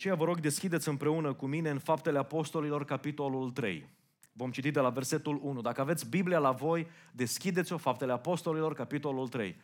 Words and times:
Ceea 0.00 0.14
vă 0.14 0.24
rog, 0.24 0.40
deschideți 0.40 0.88
împreună 0.88 1.32
cu 1.32 1.46
mine 1.46 1.70
în 1.70 1.78
Faptele 1.78 2.18
Apostolilor, 2.18 2.84
capitolul 2.84 3.50
3. 3.50 3.88
Vom 4.32 4.50
citi 4.50 4.70
de 4.70 4.80
la 4.80 4.90
versetul 4.90 5.40
1. 5.42 5.60
Dacă 5.60 5.80
aveți 5.80 6.08
Biblia 6.08 6.38
la 6.38 6.50
voi, 6.50 6.86
deschideți-o, 7.12 7.76
Faptele 7.76 8.12
Apostolilor, 8.12 8.74
capitolul 8.74 9.28
3. 9.28 9.56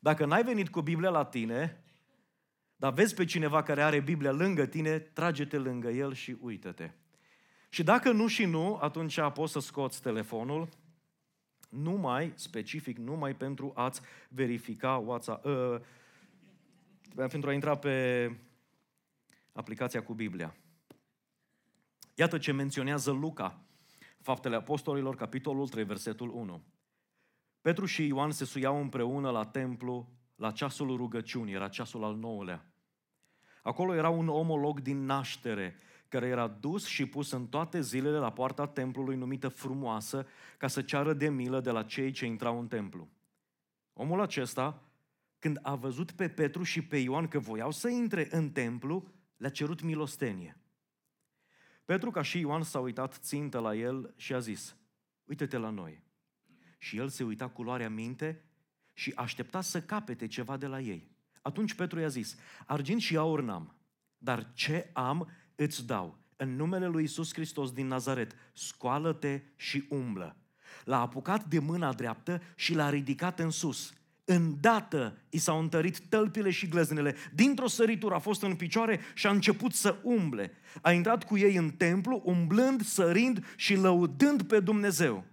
Dacă 0.00 0.24
n-ai 0.24 0.42
venit 0.42 0.68
cu 0.68 0.80
Biblia 0.80 1.10
la 1.10 1.24
tine, 1.24 1.82
dar 2.76 2.92
vezi 2.92 3.14
pe 3.14 3.24
cineva 3.24 3.62
care 3.62 3.82
are 3.82 4.00
Biblia 4.00 4.32
lângă 4.32 4.66
tine, 4.66 4.98
trage-te 4.98 5.58
lângă 5.58 5.88
el 5.88 6.12
și 6.14 6.36
uită-te. 6.40 6.90
Și 7.68 7.82
dacă 7.82 8.12
nu 8.12 8.26
și 8.26 8.44
nu, 8.44 8.78
atunci 8.80 9.20
poți 9.34 9.52
să 9.52 9.60
scoți 9.60 10.02
telefonul, 10.02 10.68
numai, 11.68 12.32
specific, 12.34 12.98
numai 12.98 13.34
pentru 13.34 13.72
a-ți 13.74 14.00
verifica 14.28 14.96
WhatsApp, 14.96 15.44
uh, 15.44 15.80
pentru 17.14 17.50
a 17.50 17.52
intra 17.52 17.76
pe 17.76 18.26
aplicația 19.52 20.02
cu 20.02 20.14
Biblia. 20.14 20.56
Iată 22.14 22.38
ce 22.38 22.52
menționează 22.52 23.10
Luca, 23.10 23.64
Faptele 24.20 24.56
Apostolilor, 24.56 25.14
capitolul 25.14 25.68
3, 25.68 25.84
versetul 25.84 26.30
1. 26.30 26.62
Petru 27.60 27.86
și 27.86 28.06
Ioan 28.06 28.30
se 28.30 28.44
suiau 28.44 28.80
împreună 28.80 29.30
la 29.30 29.44
templu 29.44 30.08
la 30.34 30.50
ceasul 30.50 30.96
rugăciunii, 30.96 31.54
era 31.54 31.68
ceasul 31.68 32.04
al 32.04 32.16
nouălea. 32.16 32.72
Acolo 33.62 33.94
era 33.94 34.08
un 34.08 34.28
omolog 34.28 34.80
din 34.80 35.04
naștere, 35.04 35.76
care 36.08 36.26
era 36.26 36.48
dus 36.48 36.86
și 36.86 37.06
pus 37.06 37.30
în 37.30 37.46
toate 37.46 37.80
zilele 37.80 38.18
la 38.18 38.32
poarta 38.32 38.66
templului 38.66 39.16
numită 39.16 39.48
frumoasă, 39.48 40.26
ca 40.58 40.66
să 40.66 40.82
ceară 40.82 41.12
de 41.12 41.28
milă 41.28 41.60
de 41.60 41.70
la 41.70 41.82
cei 41.82 42.10
ce 42.10 42.26
intrau 42.26 42.58
în 42.58 42.66
templu. 42.66 43.08
Omul 43.92 44.20
acesta, 44.20 44.82
când 45.38 45.58
a 45.62 45.74
văzut 45.74 46.10
pe 46.10 46.28
Petru 46.28 46.62
și 46.62 46.82
pe 46.82 46.96
Ioan 46.96 47.28
că 47.28 47.38
voiau 47.38 47.70
să 47.70 47.88
intre 47.88 48.28
în 48.30 48.50
templu, 48.50 49.06
le-a 49.40 49.50
cerut 49.50 49.82
milostenie. 49.82 50.56
Petru 51.84 52.10
ca 52.10 52.22
și 52.22 52.38
Ioan 52.38 52.62
s-a 52.62 52.78
uitat 52.78 53.14
țintă 53.14 53.58
la 53.58 53.74
el 53.74 54.14
și 54.16 54.34
a 54.34 54.38
zis, 54.38 54.76
uite-te 55.24 55.56
la 55.56 55.70
noi. 55.70 56.02
Și 56.78 56.96
el 56.96 57.08
se 57.08 57.24
uita 57.24 57.48
cu 57.48 57.62
luarea 57.62 57.90
minte 57.90 58.44
și 58.92 59.12
aștepta 59.16 59.60
să 59.60 59.82
capete 59.82 60.26
ceva 60.26 60.56
de 60.56 60.66
la 60.66 60.80
ei. 60.80 61.10
Atunci 61.42 61.74
Petru 61.74 61.98
i-a 61.98 62.08
zis, 62.08 62.36
argint 62.66 63.00
și 63.00 63.16
aur 63.16 63.40
n-am, 63.42 63.76
dar 64.18 64.52
ce 64.52 64.90
am 64.92 65.30
îți 65.54 65.86
dau. 65.86 66.18
În 66.36 66.56
numele 66.56 66.86
lui 66.86 67.02
Isus 67.02 67.32
Hristos 67.32 67.72
din 67.72 67.86
Nazaret, 67.86 68.34
scoală-te 68.52 69.42
și 69.56 69.86
umblă. 69.88 70.36
L-a 70.84 71.00
apucat 71.00 71.44
de 71.44 71.58
mâna 71.58 71.92
dreaptă 71.92 72.42
și 72.54 72.74
l-a 72.74 72.90
ridicat 72.90 73.38
în 73.38 73.50
sus. 73.50 73.94
Îndată 74.32 75.18
i 75.30 75.38
s-au 75.38 75.58
întărit 75.58 76.00
tălpile 76.00 76.50
și 76.50 76.68
glăznele. 76.68 77.14
Dintr-o 77.34 77.66
săritură 77.66 78.14
a 78.14 78.18
fost 78.18 78.42
în 78.42 78.56
picioare 78.56 79.00
și 79.14 79.26
a 79.26 79.30
început 79.30 79.72
să 79.72 79.98
umble. 80.02 80.52
A 80.82 80.92
intrat 80.92 81.24
cu 81.24 81.38
ei 81.38 81.56
în 81.56 81.70
templu, 81.70 82.22
umblând, 82.24 82.82
sărind 82.82 83.44
și 83.56 83.74
lăudând 83.74 84.42
pe 84.42 84.60
Dumnezeu. 84.60 85.24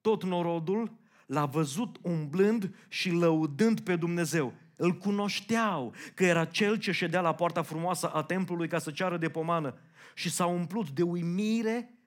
Tot 0.00 0.24
norodul 0.24 0.98
l-a 1.26 1.46
văzut 1.46 1.96
umblând 2.02 2.74
și 2.88 3.10
lăudând 3.10 3.80
pe 3.80 3.96
Dumnezeu. 3.96 4.54
Îl 4.76 4.96
cunoșteau 4.96 5.94
că 6.14 6.24
era 6.24 6.44
cel 6.44 6.76
ce 6.76 6.92
ședea 6.92 7.20
la 7.20 7.34
poarta 7.34 7.62
frumoasă 7.62 8.08
a 8.08 8.22
templului 8.22 8.68
ca 8.68 8.78
să 8.78 8.90
ceară 8.90 9.16
de 9.16 9.28
pomană 9.28 9.78
și 10.14 10.30
s-au 10.30 10.54
umplut 10.54 10.90
de 10.90 11.02
uimire 11.02 11.98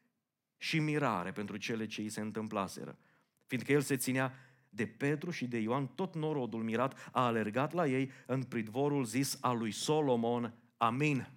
și 0.58 0.80
mirare 0.80 1.32
pentru 1.32 1.58
cele 1.58 1.86
ce 1.86 2.02
îi 2.02 2.10
se 2.10 2.22
întâmplaseră. 2.22 2.98
Fiindcă 3.46 3.72
el 3.72 3.82
se 3.82 3.96
ținea 3.96 4.34
de 4.76 4.86
Petru 4.86 5.32
și 5.32 5.46
de 5.46 5.58
Ioan, 5.58 5.88
tot 5.96 6.16
norodul 6.16 6.64
mirat 6.64 7.10
a 7.12 7.26
alergat 7.26 7.74
la 7.74 7.88
ei 7.88 8.12
în 8.26 8.44
pridvorul 8.44 9.06
zis 9.06 9.38
al 9.42 9.58
lui 9.58 9.72
Solomon. 9.72 10.54
Amin. 10.78 11.28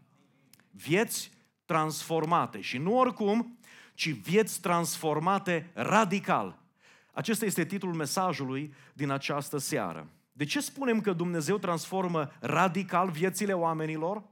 Vieți 0.71 1.31
transformate 1.65 2.61
și 2.61 2.79
nu 2.79 2.99
oricum, 2.99 3.59
ci 3.95 4.11
vieți 4.11 4.61
transformate 4.61 5.71
radical. 5.75 6.59
Acesta 7.13 7.45
este 7.45 7.65
titlul 7.65 7.95
mesajului 7.95 8.75
din 8.93 9.11
această 9.11 9.59
seară. 9.59 10.11
De 10.33 10.45
ce 10.45 10.61
spunem 10.61 11.01
că 11.01 11.13
Dumnezeu 11.13 11.59
transformă 11.59 12.31
radical 12.41 13.11
viețile 13.11 13.53
oamenilor? 13.53 14.23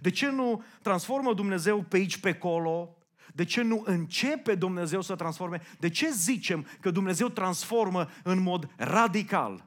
De 0.00 0.10
ce 0.10 0.30
nu 0.30 0.62
transformă 0.82 1.34
Dumnezeu 1.34 1.82
pe 1.82 1.96
aici, 1.96 2.18
pe 2.18 2.28
acolo? 2.28 2.96
De 3.34 3.44
ce 3.44 3.62
nu 3.62 3.82
începe 3.84 4.54
Dumnezeu 4.54 5.00
să 5.00 5.14
transforme? 5.14 5.62
De 5.78 5.88
ce 5.88 6.10
zicem 6.10 6.66
că 6.80 6.90
Dumnezeu 6.90 7.28
transformă 7.28 8.08
în 8.22 8.42
mod 8.42 8.70
radical? 8.76 9.64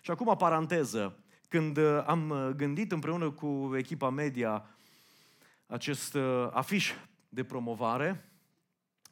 Și 0.00 0.10
acum, 0.10 0.36
paranteză, 0.36 1.18
când 1.48 1.76
uh, 1.76 2.02
am 2.06 2.30
uh, 2.30 2.48
gândit 2.56 2.92
împreună 2.92 3.30
cu 3.30 3.72
echipa 3.76 4.10
media 4.10 4.64
acest 5.66 6.14
uh, 6.14 6.48
afiș 6.52 6.92
de 7.28 7.44
promovare, 7.44 8.30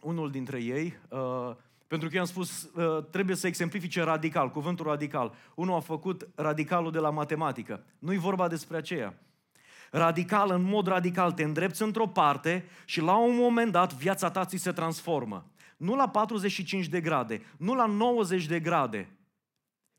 unul 0.00 0.30
dintre 0.30 0.62
ei 0.62 0.98
pentru 1.88 2.08
că 2.08 2.16
i-am 2.16 2.24
spus, 2.24 2.62
uh, 2.62 3.04
trebuie 3.10 3.36
să 3.36 3.46
exemplifice 3.46 4.02
radical, 4.02 4.50
cuvântul 4.50 4.86
radical. 4.86 5.34
Unul 5.54 5.74
a 5.74 5.80
făcut 5.80 6.28
radicalul 6.34 6.90
de 6.92 6.98
la 6.98 7.10
matematică. 7.10 7.84
Nu-i 7.98 8.16
vorba 8.16 8.48
despre 8.48 8.76
aceea. 8.76 9.18
Radical, 9.90 10.50
în 10.50 10.62
mod 10.62 10.86
radical, 10.86 11.32
te 11.32 11.42
îndrepți 11.42 11.82
într-o 11.82 12.06
parte 12.06 12.64
și 12.84 13.00
la 13.00 13.16
un 13.16 13.36
moment 13.36 13.72
dat 13.72 13.94
viața 13.94 14.30
ta 14.30 14.44
ți 14.44 14.56
se 14.56 14.72
transformă. 14.72 15.50
Nu 15.76 15.94
la 15.94 16.08
45 16.08 16.86
de 16.86 17.00
grade, 17.00 17.42
nu 17.56 17.74
la 17.74 17.86
90 17.86 18.46
de 18.46 18.60
grade, 18.60 19.08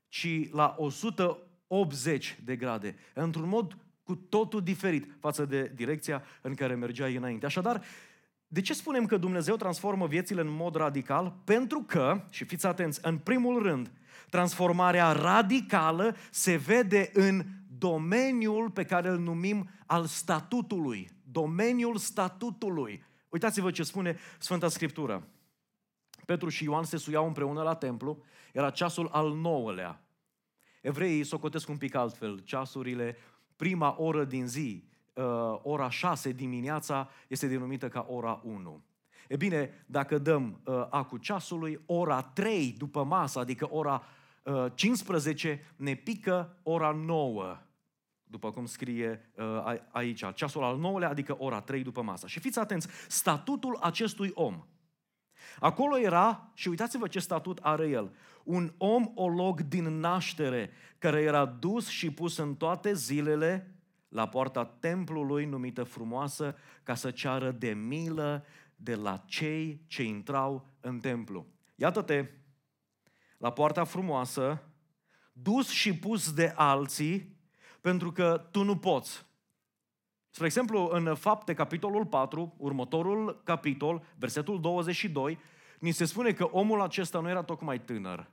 ci 0.08 0.52
la 0.52 0.76
180 0.78 2.40
de 2.44 2.56
grade. 2.56 2.96
Într-un 3.14 3.48
mod 3.48 3.78
cu 4.04 4.16
totul 4.16 4.62
diferit 4.62 5.16
față 5.20 5.46
de 5.46 5.72
direcția 5.76 6.24
în 6.42 6.54
care 6.54 6.76
mergeai 6.76 7.16
înainte. 7.16 7.46
Așadar, 7.46 7.82
de 8.48 8.62
ce 8.62 8.74
spunem 8.74 9.06
că 9.06 9.18
Dumnezeu 9.18 9.56
transformă 9.56 10.08
viețile 10.08 10.42
în 10.42 10.50
mod 10.50 10.76
radical? 10.76 11.36
Pentru 11.44 11.84
că, 11.88 12.22
și 12.30 12.44
fiți 12.44 12.66
atenți, 12.66 13.00
în 13.04 13.18
primul 13.18 13.62
rând, 13.62 13.92
transformarea 14.30 15.12
radicală 15.12 16.16
se 16.30 16.56
vede 16.56 17.10
în 17.14 17.44
domeniul 17.80 18.70
pe 18.70 18.84
care 18.84 19.10
îl 19.10 19.20
numim 19.20 19.70
al 19.86 20.06
statutului. 20.06 21.10
Domeniul 21.32 21.98
statutului. 21.98 23.04
Uitați-vă 23.30 23.72
ce 23.72 23.84
spune 23.84 24.18
Sfânta 24.40 24.68
Scriptură. 24.68 25.28
Petru 26.26 26.50
și 26.50 26.64
Ioan 26.64 26.84
se 26.84 26.98
suiau 26.98 27.28
împreună 27.28 27.62
la 27.62 27.76
templu, 27.76 28.24
era 28.54 28.70
ceasul 28.70 29.10
al 29.12 29.34
nouălea. 29.34 30.04
Evreii 30.82 31.24
socotesc 31.24 31.70
un 31.70 31.78
pic 31.78 31.96
altfel, 31.96 32.40
ceasurile, 32.40 33.18
prima 33.56 33.96
oră 33.98 34.24
din 34.24 34.48
zi, 34.48 34.84
uh, 35.14 35.24
ora 35.62 35.90
6 35.90 36.32
dimineața 36.32 37.10
este 37.28 37.48
denumită 37.48 37.88
ca 37.88 38.06
ora 38.10 38.42
1. 38.44 38.84
E 39.28 39.36
bine, 39.36 39.84
dacă 39.86 40.18
dăm 40.18 40.62
uh, 40.64 40.88
acul 40.90 41.18
ceasului, 41.18 41.82
ora 41.86 42.22
3 42.22 42.76
după 42.78 43.04
masă, 43.04 43.40
adică 43.40 43.68
ora 43.72 44.04
uh, 44.44 44.66
15, 44.74 45.74
ne 45.76 45.96
pică 45.96 46.58
ora 46.64 46.92
9 46.92 47.58
după 48.30 48.52
cum 48.52 48.66
scrie 48.66 49.32
uh, 49.36 49.76
aici, 49.92 50.24
ceasul 50.34 50.64
al 50.64 50.78
nouălea, 50.78 51.10
adică 51.10 51.36
ora 51.38 51.62
3 51.62 51.84
după 51.84 52.02
masă. 52.02 52.28
Și 52.28 52.40
fiți 52.40 52.60
atenți, 52.60 52.88
statutul 53.08 53.78
acestui 53.82 54.32
om. 54.34 54.64
Acolo 55.60 56.00
era, 56.00 56.52
și 56.54 56.68
uitați-vă 56.68 57.08
ce 57.08 57.20
statut 57.20 57.60
are 57.62 57.88
el, 57.88 58.16
un 58.44 58.74
om 58.78 59.12
olog 59.16 59.62
din 59.62 60.00
naștere, 60.00 60.72
care 60.98 61.22
era 61.22 61.46
dus 61.46 61.88
și 61.88 62.12
pus 62.12 62.38
în 62.38 62.56
toate 62.56 62.94
zilele 62.94 63.80
la 64.10 64.28
poarta 64.28 64.66
templului 64.66 65.46
numită 65.46 65.84
frumoasă 65.84 66.56
ca 66.84 66.96
să 66.96 67.12
ceară 67.12 67.52
de 67.52 67.70
milă 67.70 68.46
de 68.76 68.96
la 68.96 69.24
cei 69.26 69.84
ce 69.88 70.04
intrau 70.04 70.68
în 70.80 71.00
templu. 71.00 71.46
Iată-te, 71.76 72.30
la 73.38 73.52
poarta 73.52 73.84
frumoasă, 73.84 74.64
dus 75.34 75.70
și 75.70 75.96
pus 75.96 76.34
de 76.34 76.54
alții, 76.56 77.39
pentru 77.82 78.12
că 78.12 78.48
tu 78.52 78.64
nu 78.64 78.78
poți. 78.78 79.26
Spre 80.30 80.46
exemplu, 80.46 80.90
în 80.92 81.16
Fapte, 81.16 81.54
capitolul 81.54 82.06
4, 82.06 82.56
următorul 82.58 83.42
capitol, 83.44 84.04
versetul 84.16 84.62
22, 84.62 85.40
ni 85.80 85.92
se 85.92 86.06
spune 86.06 86.32
că 86.32 86.44
omul 86.44 86.82
acesta 86.82 87.20
nu 87.20 87.30
era 87.30 87.44
tocmai 87.44 87.80
tânăr. 87.80 88.28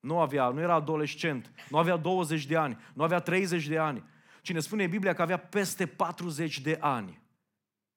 Nu 0.00 0.18
avea, 0.18 0.48
nu 0.48 0.60
era 0.60 0.74
adolescent, 0.74 1.52
nu 1.68 1.78
avea 1.78 1.96
20 1.96 2.46
de 2.46 2.56
ani, 2.56 2.78
nu 2.94 3.02
avea 3.02 3.20
30 3.20 3.66
de 3.66 3.78
ani, 3.78 4.04
Cine 4.44 4.60
spune 4.60 4.86
Biblia 4.86 5.14
că 5.14 5.22
avea 5.22 5.36
peste 5.38 5.86
40 5.86 6.60
de 6.60 6.78
ani. 6.80 7.20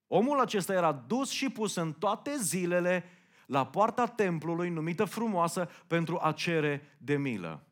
Omul 0.08 0.40
acesta 0.40 0.74
era 0.74 0.92
dus 0.92 1.30
și 1.30 1.50
pus 1.50 1.76
în 1.76 1.94
toate 1.94 2.36
zilele 2.38 3.04
la 3.46 3.66
poarta 3.66 4.06
templului, 4.06 4.70
numită 4.70 5.06
frumoasă, 5.06 5.70
pentru 5.88 6.20
a 6.22 6.32
cere 6.32 6.96
de 6.98 7.18
milă. 7.18 7.67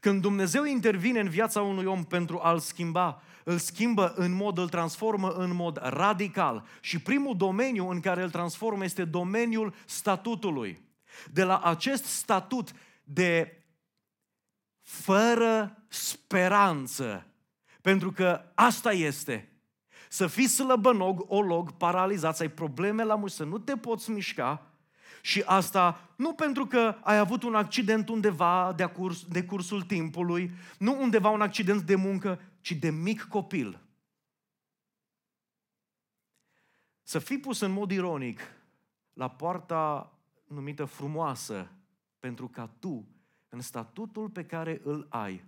Când 0.00 0.20
Dumnezeu 0.20 0.64
intervine 0.64 1.20
în 1.20 1.28
viața 1.28 1.62
unui 1.62 1.84
om 1.84 2.04
pentru 2.04 2.40
a-l 2.42 2.58
schimba, 2.58 3.22
îl 3.44 3.58
schimbă 3.58 4.12
în 4.16 4.32
mod, 4.32 4.58
îl 4.58 4.68
transformă 4.68 5.30
în 5.30 5.54
mod 5.54 5.78
radical. 5.82 6.64
Și 6.80 6.98
primul 6.98 7.36
domeniu 7.36 7.88
în 7.88 8.00
care 8.00 8.22
îl 8.22 8.30
transformă 8.30 8.84
este 8.84 9.04
domeniul 9.04 9.74
statutului. 9.86 10.82
De 11.32 11.44
la 11.44 11.58
acest 11.58 12.04
statut 12.04 12.70
de 13.04 13.62
fără 14.80 15.84
speranță, 15.88 17.26
pentru 17.80 18.12
că 18.12 18.40
asta 18.54 18.92
este. 18.92 19.48
să 20.08 20.26
fii 20.26 20.48
slăbănog, 20.48 21.24
olog, 21.28 21.72
paralizat, 21.72 22.36
să 22.36 22.42
ai 22.42 22.48
probleme 22.48 23.04
la 23.04 23.14
mușchi, 23.14 23.36
să 23.36 23.44
nu 23.44 23.58
te 23.58 23.76
poți 23.76 24.10
mișca, 24.10 24.73
și 25.24 25.42
asta 25.46 26.10
nu 26.16 26.34
pentru 26.34 26.66
că 26.66 26.96
ai 27.00 27.18
avut 27.18 27.42
un 27.42 27.54
accident 27.54 28.08
undeva 28.08 28.72
de, 28.76 28.84
curs, 28.84 29.24
de 29.24 29.44
cursul 29.44 29.82
timpului, 29.82 30.50
nu 30.78 31.00
undeva 31.00 31.28
un 31.28 31.40
accident 31.40 31.82
de 31.82 31.94
muncă, 31.94 32.40
ci 32.60 32.72
de 32.72 32.90
mic 32.90 33.22
copil. 33.22 33.80
Să 37.02 37.18
fii 37.18 37.38
pus 37.38 37.60
în 37.60 37.70
mod 37.70 37.90
ironic 37.90 38.40
la 39.12 39.30
poarta 39.30 40.12
numită 40.44 40.84
frumoasă, 40.84 41.70
pentru 42.18 42.48
ca 42.48 42.66
tu, 42.78 43.08
în 43.48 43.60
statutul 43.60 44.28
pe 44.28 44.44
care 44.44 44.80
îl 44.82 45.06
ai, 45.10 45.44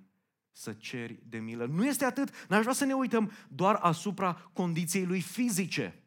să 0.53 0.73
ceri 0.73 1.19
de 1.29 1.39
milă. 1.39 1.67
Nu 1.67 1.87
este 1.87 2.05
atât, 2.05 2.47
n-aș 2.49 2.61
vrea 2.61 2.73
să 2.73 2.85
ne 2.85 2.95
uităm 2.95 3.33
doar 3.49 3.75
asupra 3.75 4.51
condiției 4.53 5.05
lui 5.05 5.21
fizice, 5.21 6.06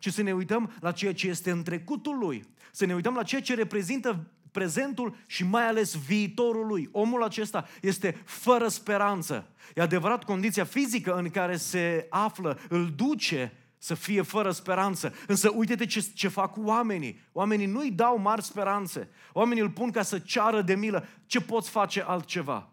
ci 0.00 0.12
să 0.12 0.22
ne 0.22 0.32
uităm 0.32 0.72
la 0.80 0.92
ceea 0.92 1.14
ce 1.14 1.28
este 1.28 1.50
în 1.50 1.62
trecutul 1.62 2.18
lui, 2.18 2.44
să 2.72 2.86
ne 2.86 2.94
uităm 2.94 3.14
la 3.14 3.22
ceea 3.22 3.40
ce 3.40 3.54
reprezintă 3.54 4.26
prezentul 4.50 5.16
și 5.26 5.44
mai 5.44 5.66
ales 5.66 5.94
viitorul 5.94 6.66
lui. 6.66 6.88
Omul 6.92 7.22
acesta 7.22 7.68
este 7.80 8.22
fără 8.24 8.68
speranță. 8.68 9.46
E 9.74 9.80
adevărat, 9.80 10.24
condiția 10.24 10.64
fizică 10.64 11.14
în 11.14 11.30
care 11.30 11.56
se 11.56 12.06
află 12.10 12.58
îl 12.68 12.92
duce 12.96 13.52
să 13.78 13.94
fie 13.94 14.22
fără 14.22 14.50
speranță. 14.50 15.14
Însă 15.26 15.52
uite-te 15.54 15.86
ce, 15.86 16.06
ce 16.14 16.28
fac 16.28 16.56
oamenii. 16.56 17.20
Oamenii 17.32 17.66
nu-i 17.66 17.90
dau 17.90 18.18
mari 18.18 18.42
speranțe. 18.42 19.08
Oamenii 19.32 19.62
îl 19.62 19.70
pun 19.70 19.90
ca 19.90 20.02
să 20.02 20.18
ceară 20.18 20.62
de 20.62 20.74
milă. 20.74 21.06
Ce 21.26 21.40
poți 21.40 21.70
face 21.70 22.02
altceva? 22.02 22.69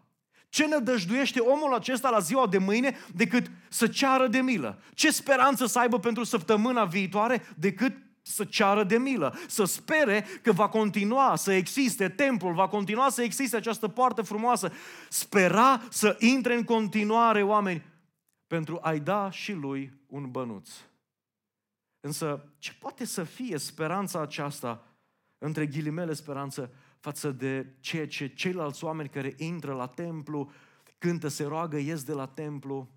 Ce 0.48 0.66
nădăjduiește 0.66 1.40
omul 1.40 1.74
acesta 1.74 2.10
la 2.10 2.18
ziua 2.18 2.46
de 2.46 2.58
mâine 2.58 2.96
decât 3.14 3.50
să 3.68 3.86
ceară 3.86 4.26
de 4.26 4.38
milă? 4.38 4.82
Ce 4.94 5.10
speranță 5.10 5.66
să 5.66 5.78
aibă 5.78 5.98
pentru 5.98 6.24
săptămâna 6.24 6.84
viitoare 6.84 7.42
decât 7.56 7.96
să 8.22 8.44
ceară 8.44 8.84
de 8.84 8.98
milă, 8.98 9.38
să 9.46 9.64
spere 9.64 10.26
că 10.42 10.52
va 10.52 10.68
continua 10.68 11.36
să 11.36 11.52
existe 11.52 12.08
templul, 12.08 12.54
va 12.54 12.68
continua 12.68 13.08
să 13.08 13.22
existe 13.22 13.56
această 13.56 13.88
poartă 13.88 14.22
frumoasă. 14.22 14.72
Spera 15.08 15.82
să 15.90 16.16
intre 16.18 16.54
în 16.54 16.64
continuare 16.64 17.42
oameni 17.42 17.84
pentru 18.46 18.78
a-i 18.82 19.00
da 19.00 19.30
și 19.30 19.52
lui 19.52 19.92
un 20.06 20.30
bănuț. 20.30 20.70
Însă, 22.00 22.44
ce 22.58 22.72
poate 22.80 23.04
să 23.04 23.24
fie 23.24 23.58
speranța 23.58 24.20
aceasta, 24.20 24.86
între 25.38 25.66
ghilimele 25.66 26.12
speranță, 26.12 26.70
față 26.98 27.30
de 27.30 27.74
ceea 27.80 28.06
ce 28.06 28.26
ceilalți 28.26 28.84
oameni 28.84 29.08
care 29.08 29.34
intră 29.36 29.74
la 29.74 29.86
templu, 29.86 30.50
cântă, 30.98 31.28
se 31.28 31.44
roagă, 31.44 31.76
ies 31.76 32.04
de 32.04 32.12
la 32.12 32.26
templu 32.26 32.90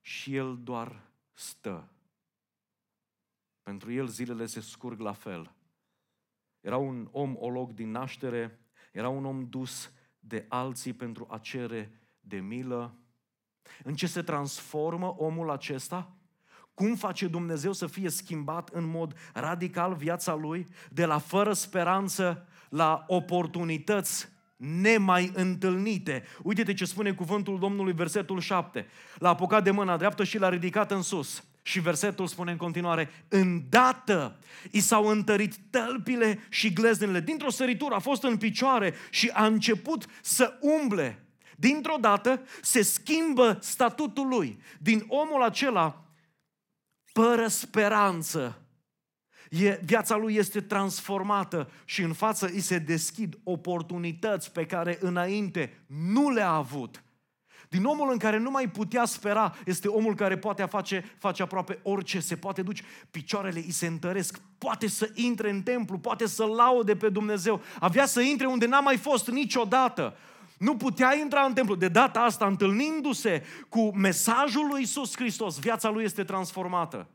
și 0.00 0.34
el 0.34 0.58
doar 0.62 1.10
stă. 1.32 1.88
Pentru 3.62 3.92
el 3.92 4.06
zilele 4.06 4.46
se 4.46 4.60
scurg 4.60 5.00
la 5.00 5.12
fel. 5.12 5.54
Era 6.60 6.76
un 6.76 7.08
om 7.10 7.36
olog 7.38 7.72
din 7.72 7.90
naștere, 7.90 8.60
era 8.92 9.08
un 9.08 9.24
om 9.24 9.48
dus 9.48 9.92
de 10.18 10.46
alții 10.48 10.92
pentru 10.92 11.26
a 11.30 11.38
cere 11.38 11.92
de 12.20 12.36
milă. 12.36 12.98
În 13.84 13.94
ce 13.94 14.06
se 14.06 14.22
transformă 14.22 15.14
omul 15.18 15.50
acesta? 15.50 16.16
Cum 16.74 16.94
face 16.94 17.28
Dumnezeu 17.28 17.72
să 17.72 17.86
fie 17.86 18.08
schimbat 18.08 18.68
în 18.68 18.84
mod 18.84 19.16
radical 19.34 19.94
viața 19.94 20.34
lui, 20.34 20.66
de 20.90 21.04
la 21.04 21.18
fără 21.18 21.52
speranță 21.52 22.46
la 22.68 23.04
oportunități 23.06 24.28
nemai 24.56 25.30
întâlnite. 25.34 26.24
Uite-te 26.42 26.74
ce 26.74 26.84
spune 26.84 27.12
cuvântul 27.12 27.58
Domnului, 27.58 27.92
versetul 27.92 28.40
7. 28.40 28.86
L-a 29.18 29.28
apucat 29.28 29.64
de 29.64 29.70
mâna 29.70 29.96
dreaptă 29.96 30.24
și 30.24 30.38
l-a 30.38 30.48
ridicat 30.48 30.90
în 30.90 31.02
sus. 31.02 31.44
Și 31.62 31.80
versetul 31.80 32.26
spune 32.26 32.50
în 32.50 32.56
continuare, 32.56 33.10
îndată 33.28 34.38
i 34.70 34.80
s-au 34.80 35.06
întărit 35.06 35.56
tălpile 35.70 36.38
și 36.48 36.72
gleznele. 36.72 37.20
Dintr-o 37.20 37.50
săritură 37.50 37.94
a 37.94 37.98
fost 37.98 38.22
în 38.22 38.36
picioare 38.36 38.94
și 39.10 39.30
a 39.32 39.46
început 39.46 40.06
să 40.22 40.58
umble. 40.60 41.22
Dintr-o 41.56 41.96
dată 42.00 42.42
se 42.62 42.82
schimbă 42.82 43.58
statutul 43.60 44.28
lui. 44.28 44.58
Din 44.78 45.04
omul 45.08 45.42
acela 45.42 46.04
fără 47.12 47.46
speranță, 47.46 48.62
e, 49.50 49.80
viața 49.84 50.16
lui 50.16 50.34
este 50.34 50.60
transformată 50.60 51.70
și 51.84 52.02
în 52.02 52.12
față 52.12 52.46
îi 52.46 52.60
se 52.60 52.78
deschid 52.78 53.38
oportunități 53.44 54.52
pe 54.52 54.66
care 54.66 54.98
înainte 55.00 55.84
nu 55.86 56.30
le-a 56.30 56.50
avut. 56.50 57.02
Din 57.68 57.84
omul 57.84 58.10
în 58.12 58.18
care 58.18 58.38
nu 58.38 58.50
mai 58.50 58.68
putea 58.68 59.04
spera, 59.04 59.54
este 59.64 59.88
omul 59.88 60.14
care 60.14 60.38
poate 60.38 60.64
face, 60.64 61.16
face 61.18 61.42
aproape 61.42 61.78
orice, 61.82 62.20
se 62.20 62.36
poate 62.36 62.62
duce, 62.62 62.82
picioarele 63.10 63.58
îi 63.58 63.70
se 63.70 63.86
întăresc, 63.86 64.40
poate 64.58 64.88
să 64.88 65.10
intre 65.14 65.50
în 65.50 65.62
templu, 65.62 65.98
poate 65.98 66.26
să 66.26 66.44
laude 66.44 66.96
pe 66.96 67.08
Dumnezeu, 67.08 67.62
avea 67.78 68.06
să 68.06 68.20
intre 68.20 68.46
unde 68.46 68.66
n-a 68.66 68.80
mai 68.80 68.96
fost 68.96 69.28
niciodată. 69.28 70.16
Nu 70.58 70.76
putea 70.76 71.16
intra 71.16 71.42
în 71.42 71.52
templu. 71.52 71.74
De 71.74 71.88
data 71.88 72.20
asta, 72.20 72.46
întâlnindu-se 72.46 73.42
cu 73.68 73.96
mesajul 73.96 74.66
lui 74.66 74.82
Isus 74.82 75.16
Hristos, 75.16 75.58
viața 75.58 75.90
lui 75.90 76.04
este 76.04 76.24
transformată. 76.24 77.08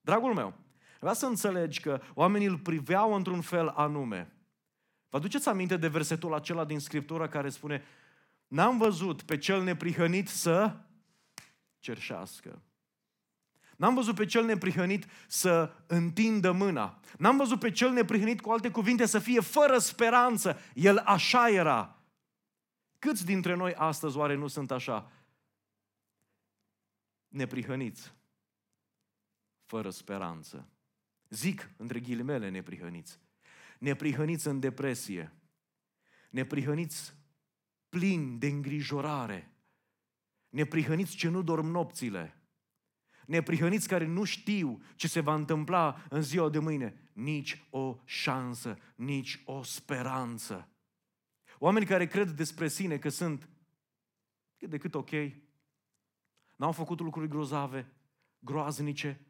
Dragul 0.00 0.34
meu, 0.34 0.54
vreau 1.00 1.14
să 1.14 1.26
înțelegi 1.26 1.80
că 1.80 2.00
oamenii 2.14 2.46
îl 2.46 2.58
priveau 2.58 3.14
într-un 3.14 3.40
fel 3.40 3.68
anume. 3.68 4.32
Vă 5.08 5.16
aduceți 5.16 5.48
aminte 5.48 5.76
de 5.76 5.88
versetul 5.88 6.34
acela 6.34 6.64
din 6.64 6.78
Scriptură 6.78 7.28
care 7.28 7.48
spune 7.48 7.82
N-am 8.46 8.78
văzut 8.78 9.22
pe 9.22 9.38
cel 9.38 9.62
neprihănit 9.62 10.28
să 10.28 10.76
cerșească. 11.78 12.62
N-am 13.76 13.94
văzut 13.94 14.14
pe 14.14 14.26
cel 14.26 14.44
neprihănit 14.44 15.06
să 15.26 15.72
întindă 15.86 16.52
mâna. 16.52 17.00
N-am 17.18 17.36
văzut 17.36 17.58
pe 17.58 17.70
cel 17.70 17.90
neprihănit, 17.90 18.40
cu 18.40 18.50
alte 18.50 18.70
cuvinte, 18.70 19.06
să 19.06 19.18
fie 19.18 19.40
fără 19.40 19.78
speranță. 19.78 20.58
El 20.74 20.98
așa 20.98 21.48
era. 21.48 22.00
Câți 22.98 23.24
dintre 23.24 23.54
noi 23.54 23.74
astăzi 23.74 24.16
oare 24.16 24.34
nu 24.34 24.46
sunt 24.46 24.70
așa? 24.70 25.10
Neprihăniți, 27.28 28.12
fără 29.64 29.90
speranță. 29.90 30.68
Zic, 31.30 31.70
între 31.76 32.00
ghilimele, 32.00 32.48
neprihăniți. 32.48 33.20
Neprihăniți 33.78 34.46
în 34.46 34.60
depresie. 34.60 35.32
Neprihăniți 36.30 37.14
plini 37.88 38.38
de 38.38 38.46
îngrijorare. 38.46 39.54
Neprihăniți 40.48 41.16
ce 41.16 41.28
nu 41.28 41.42
dorm 41.42 41.66
nopțile. 41.66 42.34
Neprihăniți 43.26 43.88
care 43.88 44.06
nu 44.06 44.24
știu 44.24 44.82
ce 44.94 45.08
se 45.08 45.20
va 45.20 45.34
întâmpla 45.34 46.06
în 46.08 46.22
ziua 46.22 46.48
de 46.48 46.58
mâine. 46.58 47.10
Nici 47.12 47.66
o 47.70 48.00
șansă, 48.04 48.78
nici 48.94 49.42
o 49.44 49.62
speranță. 49.62 50.68
Oameni 51.58 51.86
care 51.86 52.06
cred 52.06 52.30
despre 52.30 52.68
sine 52.68 52.98
că 52.98 53.08
sunt 53.08 53.48
cât 54.56 54.70
de 54.70 54.78
cât 54.78 54.94
ok, 54.94 55.10
n-au 56.56 56.72
făcut 56.72 57.00
lucruri 57.00 57.28
grozave, 57.28 57.92
groaznice, 58.38 59.20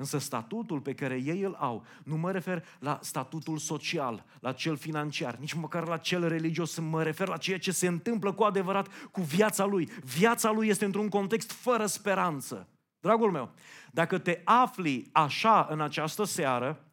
Însă 0.00 0.18
statutul 0.18 0.80
pe 0.80 0.94
care 0.94 1.14
ei 1.24 1.40
îl 1.40 1.54
au, 1.54 1.84
nu 2.04 2.16
mă 2.16 2.30
refer 2.30 2.64
la 2.78 2.98
statutul 3.02 3.58
social, 3.58 4.24
la 4.40 4.52
cel 4.52 4.76
financiar, 4.76 5.36
nici 5.36 5.52
măcar 5.52 5.86
la 5.86 5.96
cel 5.96 6.28
religios, 6.28 6.78
mă 6.78 7.02
refer 7.02 7.28
la 7.28 7.36
ceea 7.36 7.58
ce 7.58 7.72
se 7.72 7.86
întâmplă 7.86 8.32
cu 8.32 8.42
adevărat 8.42 8.88
cu 9.10 9.20
viața 9.20 9.64
lui. 9.64 9.90
Viața 10.04 10.50
lui 10.50 10.68
este 10.68 10.84
într-un 10.84 11.08
context 11.08 11.52
fără 11.52 11.86
speranță. 11.86 12.68
Dragul 13.00 13.30
meu, 13.30 13.50
dacă 13.92 14.18
te 14.18 14.40
afli 14.44 15.08
așa 15.12 15.66
în 15.70 15.80
această 15.80 16.24
seară, 16.24 16.84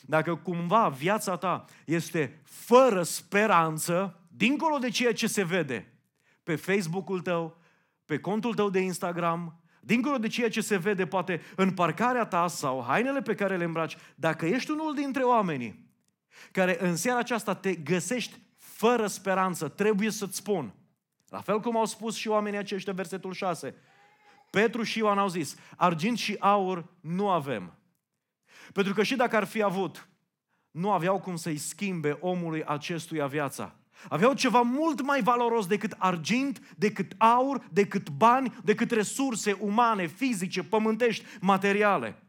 dacă 0.00 0.34
cumva 0.34 0.88
viața 0.88 1.36
ta 1.36 1.64
este 1.84 2.40
fără 2.44 3.02
speranță, 3.02 4.20
dincolo 4.28 4.78
de 4.78 4.88
ceea 4.88 5.12
ce 5.12 5.26
se 5.26 5.44
vede 5.44 6.00
pe 6.42 6.54
Facebook-ul 6.54 7.20
tău, 7.20 7.56
pe 8.04 8.18
contul 8.18 8.54
tău 8.54 8.70
de 8.70 8.80
Instagram, 8.80 9.60
dincolo 9.86 10.18
de 10.18 10.28
ceea 10.28 10.48
ce 10.48 10.60
se 10.60 10.76
vede 10.76 11.06
poate 11.06 11.40
în 11.56 11.74
parcarea 11.74 12.24
ta 12.24 12.46
sau 12.46 12.84
hainele 12.86 13.22
pe 13.22 13.34
care 13.34 13.56
le 13.56 13.64
îmbraci, 13.64 13.96
dacă 14.14 14.46
ești 14.46 14.70
unul 14.70 14.94
dintre 14.94 15.22
oamenii 15.22 15.90
care 16.52 16.76
în 16.80 16.96
seara 16.96 17.18
aceasta 17.18 17.54
te 17.54 17.74
găsești 17.74 18.38
fără 18.56 19.06
speranță, 19.06 19.68
trebuie 19.68 20.10
să-ți 20.10 20.36
spun, 20.36 20.74
la 21.28 21.40
fel 21.40 21.60
cum 21.60 21.76
au 21.76 21.84
spus 21.84 22.16
și 22.16 22.28
oamenii 22.28 22.58
aceștia, 22.58 22.92
versetul 22.92 23.32
6, 23.32 23.74
Petru 24.50 24.82
și 24.82 24.98
Ioan 24.98 25.18
au 25.18 25.28
zis, 25.28 25.56
argint 25.76 26.18
și 26.18 26.36
aur 26.38 26.94
nu 27.00 27.30
avem. 27.30 27.78
Pentru 28.72 28.94
că 28.94 29.02
și 29.02 29.16
dacă 29.16 29.36
ar 29.36 29.44
fi 29.44 29.62
avut, 29.62 30.08
nu 30.70 30.90
aveau 30.90 31.20
cum 31.20 31.36
să-i 31.36 31.56
schimbe 31.56 32.16
omului 32.20 32.64
acestuia 32.64 33.26
viața. 33.26 33.74
Aveau 34.08 34.32
ceva 34.32 34.60
mult 34.60 35.02
mai 35.02 35.22
valoros 35.22 35.66
decât 35.66 35.94
argint, 35.98 36.60
decât 36.76 37.12
aur, 37.18 37.66
decât 37.72 38.08
bani, 38.10 38.54
decât 38.64 38.90
resurse 38.90 39.56
umane, 39.60 40.06
fizice, 40.06 40.62
pământești, 40.62 41.24
materiale. 41.40 42.20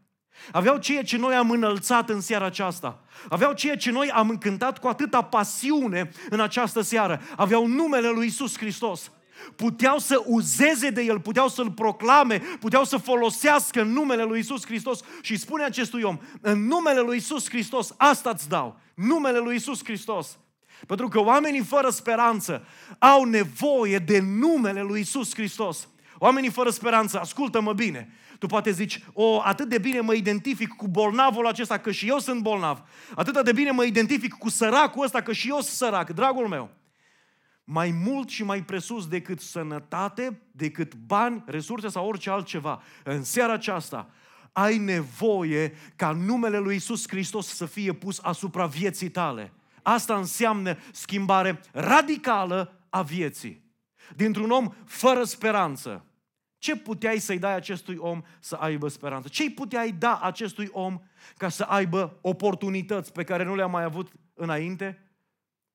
Aveau 0.52 0.78
ceea 0.78 1.04
ce 1.04 1.18
noi 1.18 1.36
am 1.36 1.52
înălțat 1.52 2.10
în 2.10 2.22
seara 2.22 2.46
aceasta. 2.46 3.04
Aveau 3.30 3.54
ceea 3.54 3.78
ce 3.78 3.92
noi 3.92 4.10
am 4.10 4.30
încântat 4.30 4.80
cu 4.80 4.88
atâta 4.88 5.22
pasiune 5.22 6.10
în 6.30 6.40
această 6.40 6.82
seară. 6.82 7.22
Aveau 7.36 7.68
numele 7.68 8.10
lui 8.10 8.26
Isus 8.26 8.58
Hristos. 8.58 9.12
puteau 9.56 10.00
să 10.00 10.24
uzeze 10.26 10.90
de 10.90 11.02
el, 11.02 11.20
puteau 11.20 11.48
să-l 11.48 11.72
proclame, 11.72 12.42
puteau 12.60 12.84
să 12.84 12.98
folosească 12.98 13.84
numele 13.84 14.24
lui 14.24 14.40
Isus 14.40 14.66
Hristos 14.66 15.00
și 15.22 15.38
spune 15.38 15.64
acestui 15.64 16.02
om, 16.02 16.18
în 16.42 16.68
numele 16.68 17.00
lui 17.00 17.18
Isus 17.18 17.50
Hristos, 17.50 17.94
asta 17.98 18.30
îți 18.30 18.50
dau, 18.50 18.80
numele 18.96 19.38
lui 19.38 19.56
Isus 19.56 19.84
Hristos. 19.84 20.38
Pentru 20.86 21.08
că 21.08 21.20
oamenii 21.20 21.64
fără 21.64 21.90
speranță 21.90 22.66
au 23.00 23.24
nevoie 23.24 23.98
de 23.98 24.20
numele 24.20 24.82
lui 24.82 25.00
Isus 25.00 25.34
Hristos. 25.34 25.88
Oamenii 26.18 26.50
fără 26.50 26.70
speranță, 26.70 27.20
ascultă-mă 27.20 27.74
bine, 27.74 28.10
tu 28.40 28.46
poate 28.46 28.72
zici, 28.72 29.04
o, 29.14 29.42
atât 29.44 29.70
de 29.70 29.78
bine 29.78 30.00
mă 30.00 30.14
identific 30.14 30.68
cu 30.68 30.88
bolnavul 30.88 31.48
acesta, 31.48 31.78
că 31.78 31.92
și 31.92 32.08
eu 32.08 32.20
sunt 32.20 32.42
bolnav. 32.42 32.84
Atât 33.16 33.44
de 33.44 33.52
bine 33.52 33.72
mă 33.72 33.84
identific 33.84 34.34
cu 34.34 34.50
săracul 34.50 35.04
ăsta, 35.04 35.22
că 35.22 35.34
și 35.34 35.50
eu 35.50 35.56
sunt 35.56 35.76
sărac, 35.76 36.10
dragul 36.10 36.48
meu. 36.48 36.70
Mai 37.64 37.92
mult 38.06 38.30
și 38.30 38.44
mai 38.44 38.64
presus 38.64 39.08
decât 39.08 39.40
sănătate, 39.40 40.42
decât 40.52 40.96
bani, 40.96 41.44
resurse 41.46 41.88
sau 41.88 42.08
orice 42.08 42.30
altceva. 42.30 42.82
În 43.04 43.24
seara 43.24 43.54
aceasta, 43.54 44.10
ai 44.52 44.78
nevoie 44.78 45.74
ca 45.96 46.12
numele 46.12 46.58
lui 46.58 46.76
Isus 46.76 47.08
Hristos 47.08 47.48
să 47.48 47.66
fie 47.66 47.94
pus 47.94 48.20
asupra 48.22 48.66
vieții 48.66 49.10
tale. 49.10 49.54
Asta 49.88 50.18
înseamnă 50.18 50.78
schimbare 50.92 51.62
radicală 51.72 52.86
a 52.90 53.02
vieții. 53.02 53.76
Dintr-un 54.16 54.52
om 54.52 54.74
fără 54.86 55.24
speranță, 55.24 56.06
ce 56.58 56.78
puteai 56.78 57.20
să-i 57.20 57.40
dai 57.40 57.56
acestui 57.56 57.96
om 57.96 58.22
să 58.40 58.56
aibă 58.56 58.88
speranță? 58.88 59.28
Ce-i 59.28 59.52
puteai 59.52 59.92
da 59.92 60.20
acestui 60.20 60.68
om 60.72 61.02
ca 61.38 61.50
să 61.50 61.64
aibă 61.64 62.20
oportunități 62.22 63.12
pe 63.12 63.24
care 63.24 63.44
nu 63.44 63.56
le-a 63.56 63.68
mai 63.68 63.84
avut 63.84 64.12
înainte? 64.34 65.12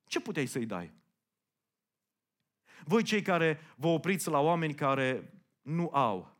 Ce 0.04 0.20
puteai 0.20 0.46
să-i 0.46 0.66
dai? 0.66 0.92
Voi 2.84 3.02
cei 3.02 3.22
care 3.22 3.60
vă 3.76 3.86
opriți 3.86 4.28
la 4.28 4.38
oameni 4.38 4.74
care 4.74 5.34
nu 5.62 5.90
au, 5.92 6.36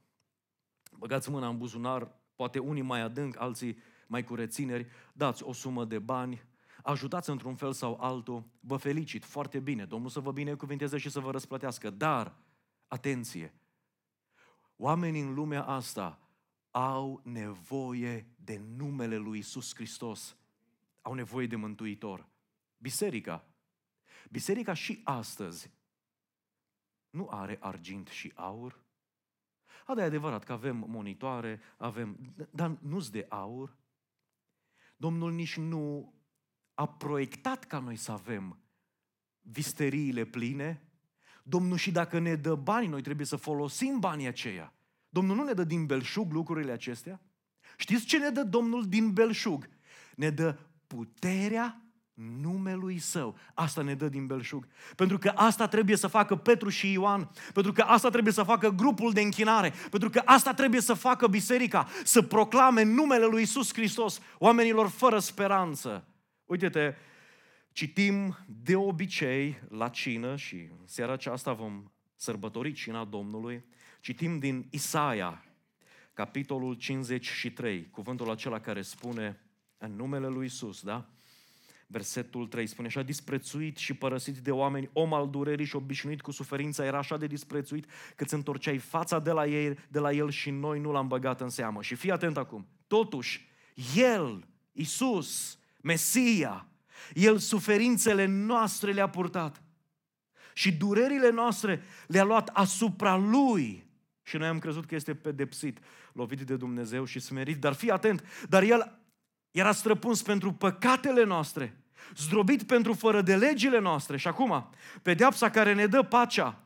băgați 0.99 1.31
mâna 1.31 1.49
în 1.49 1.59
buzunar, 1.59 2.09
poate 2.35 2.59
unii 2.59 2.83
mai 2.83 3.01
adânc, 3.01 3.41
alții 3.41 3.79
mai 4.07 4.25
cu 4.25 4.35
rețineri, 4.35 4.87
dați 5.13 5.43
o 5.43 5.53
sumă 5.53 5.85
de 5.85 5.99
bani, 5.99 6.51
ajutați 6.83 7.31
într-un 7.31 7.55
fel 7.55 7.73
sau 7.73 7.99
altul, 8.01 8.45
vă 8.61 8.77
felicit, 8.77 9.25
foarte 9.25 9.61
bine, 9.61 9.85
Domnul 9.85 10.11
să 10.11 10.21
vă 10.21 10.33
binecuvinteze 10.33 10.99
și 10.99 11.11
să 11.11 11.21
vă 11.21 11.31
răsplătească, 11.31 11.91
dar, 11.91 12.37
atenție, 12.87 13.55
Oamenii 14.85 15.21
în 15.21 15.35
lumea 15.35 15.65
asta 15.65 16.21
au 16.71 17.21
nevoie 17.25 18.27
de 18.37 18.59
numele 18.77 19.17
lui 19.17 19.39
Isus 19.39 19.75
Hristos. 19.75 20.37
Au 21.03 21.15
nevoie 21.15 21.47
de 21.47 21.57
Mântuitor. 21.57 22.29
Biserica. 22.79 23.45
Biserica 24.31 24.73
și 24.73 25.01
astăzi 25.05 25.71
nu 27.11 27.29
are 27.31 27.57
argint 27.61 28.09
și 28.09 28.33
aur. 28.35 28.81
A, 29.87 29.95
de 29.95 30.03
adevărat 30.03 30.45
că 30.45 30.53
avem 30.53 30.77
monitoare, 30.77 31.61
avem, 31.77 32.35
dar 32.51 32.79
nu-s 32.81 33.11
de 33.11 33.27
aur. 33.29 33.77
Domnul 34.97 35.33
nici 35.33 35.57
nu 35.57 36.15
a 36.75 36.87
proiectat 36.87 37.65
ca 37.65 37.79
noi 37.79 37.97
să 37.97 38.13
avem 38.13 38.59
visteriile 39.41 40.25
pline, 40.25 40.83
Domnul 41.43 41.77
și 41.77 41.91
dacă 41.91 42.19
ne 42.19 42.35
dă 42.35 42.55
bani, 42.55 42.87
noi 42.87 43.03
trebuie 43.03 43.27
să 43.27 43.37
folosim 43.37 43.99
banii 43.99 44.27
aceia. 44.27 44.73
Domnul 45.09 45.37
nu 45.37 45.43
ne 45.43 45.53
dă 45.53 45.65
din 45.65 45.87
belșug 45.87 46.33
lucrurile 46.33 46.73
acestea. 46.73 47.21
Știți 47.77 48.07
ce 48.07 48.19
ne 48.19 48.29
dă 48.29 48.43
Domnul 48.43 48.89
din 48.89 49.13
belșug? 49.13 49.69
Ne 50.17 50.31
dă 50.31 50.59
puterea 50.87 51.83
numelui 52.15 52.99
său. 52.99 53.37
Asta 53.55 53.83
ne 53.83 53.95
dă 53.95 54.09
din 54.09 54.27
belșug. 54.27 54.67
Pentru 54.97 55.19
că 55.19 55.29
asta 55.29 55.69
trebuie 55.69 55.97
să 55.97 56.07
facă 56.07 56.37
Petru 56.37 56.69
și 56.69 56.93
Ioan. 56.93 57.31
Pentru 57.53 57.73
că 57.73 57.83
asta 57.83 58.11
trebuie 58.11 58.33
să 58.33 58.43
facă 58.43 58.69
grupul 58.69 59.13
de 59.13 59.21
închinare. 59.21 59.73
Pentru 59.91 60.11
că 60.11 60.23
asta 60.25 60.55
trebuie 60.55 60.81
să 60.81 60.95
facă 60.95 61.27
biserica. 61.27 61.89
Să 62.05 62.23
proclame 62.23 62.83
numele 62.83 63.25
lui 63.25 63.43
Isus 63.43 63.73
Hristos 63.73 64.21
oamenilor 64.39 64.89
fără 64.89 65.19
speranță. 65.19 66.07
Uite-te, 66.53 66.95
Citim 67.73 68.37
de 68.63 68.77
obicei 68.77 69.63
la 69.69 69.89
cină 69.89 70.37
și 70.37 70.55
în 70.55 70.87
seara 70.87 71.13
aceasta 71.13 71.53
vom 71.53 71.91
sărbători 72.17 72.73
cina 72.73 73.05
Domnului. 73.05 73.65
Citim 74.01 74.39
din 74.39 74.67
Isaia, 74.71 75.45
capitolul 76.13 76.75
53, 76.75 77.91
cuvântul 77.91 78.31
acela 78.31 78.61
care 78.61 78.83
spune 78.83 79.41
în 79.79 79.97
numele 79.97 80.27
lui 80.27 80.47
Isus, 80.47 80.83
da? 80.83 81.11
Versetul 81.87 82.47
3 82.47 82.67
spune 82.67 82.87
așa, 82.87 83.03
disprețuit 83.03 83.77
și 83.77 83.95
părăsit 83.95 84.37
de 84.37 84.51
oameni, 84.51 84.91
om 84.93 85.15
al 85.15 85.31
durerii 85.31 85.67
și 85.67 85.77
obișnuit 85.77 86.21
cu 86.21 86.31
suferința, 86.31 86.85
era 86.85 86.99
așa 86.99 87.17
de 87.17 87.27
disprețuit 87.27 87.87
că 88.17 88.23
îți 88.23 88.35
întorceai 88.35 88.79
fața 88.79 89.19
de 89.19 89.31
la, 89.31 89.47
ei, 89.47 89.79
de 89.89 89.99
la 89.99 90.13
el 90.13 90.31
și 90.31 90.51
noi 90.51 90.81
nu 90.81 90.93
l-am 90.93 91.09
băgat 91.09 91.41
în 91.41 91.49
seamă. 91.49 91.83
Și 91.83 91.95
fii 91.95 92.11
atent 92.11 92.37
acum, 92.37 92.67
totuși, 92.87 93.49
el, 93.95 94.47
Isus, 94.73 95.57
Mesia, 95.83 96.67
el 97.15 97.39
suferințele 97.39 98.27
noastre 98.27 98.93
le-a 98.93 99.09
purtat. 99.09 99.63
Și 100.55 100.73
durerile 100.73 101.31
noastre 101.31 101.83
le-a 102.07 102.25
luat 102.25 102.49
asupra 102.49 103.17
Lui. 103.17 103.87
Și 104.23 104.37
noi 104.37 104.49
am 104.49 104.59
crezut 104.59 104.87
că 104.87 104.95
este 104.95 105.15
pedepsit, 105.15 105.79
lovit 106.13 106.41
de 106.41 106.57
Dumnezeu 106.57 107.05
și 107.05 107.21
smerit. 107.21 107.61
Dar 107.61 107.73
fii 107.73 107.91
atent, 107.91 108.25
dar 108.49 108.63
El 108.63 108.99
era 109.51 109.73
străpuns 109.73 110.23
pentru 110.23 110.53
păcatele 110.53 111.25
noastre, 111.25 111.77
zdrobit 112.17 112.63
pentru 112.63 112.93
fără 112.93 113.23
de 113.23 113.37
legile 113.37 113.79
noastre. 113.79 114.17
Și 114.17 114.29
acum, 114.29 114.71
pedeapsa 115.03 115.51
care 115.51 115.75
ne 115.75 115.87
dă 115.87 116.03
pacea 116.03 116.65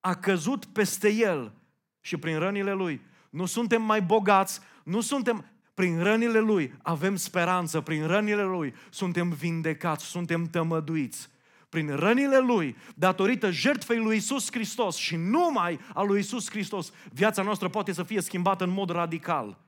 a 0.00 0.14
căzut 0.14 0.64
peste 0.64 1.08
El 1.12 1.52
și 2.00 2.16
prin 2.16 2.38
rănile 2.38 2.72
Lui. 2.72 3.00
Nu 3.30 3.46
suntem 3.46 3.82
mai 3.82 4.02
bogați, 4.02 4.60
nu 4.84 5.00
suntem, 5.00 5.44
prin 5.74 6.02
rănile 6.02 6.38
Lui 6.38 6.74
avem 6.82 7.16
speranță, 7.16 7.80
prin 7.80 8.06
rănile 8.06 8.42
Lui 8.42 8.74
suntem 8.90 9.30
vindecați, 9.30 10.04
suntem 10.04 10.44
tămăduiți. 10.44 11.28
Prin 11.68 11.96
rănile 11.96 12.38
Lui, 12.38 12.76
datorită 12.94 13.50
jertfei 13.50 13.98
lui 13.98 14.16
Isus 14.16 14.50
Hristos 14.50 14.96
și 14.96 15.16
numai 15.16 15.80
a 15.94 16.02
lui 16.02 16.18
Isus 16.18 16.50
Hristos, 16.50 16.92
viața 17.12 17.42
noastră 17.42 17.68
poate 17.68 17.92
să 17.92 18.02
fie 18.02 18.20
schimbată 18.20 18.64
în 18.64 18.70
mod 18.70 18.90
radical. 18.90 19.58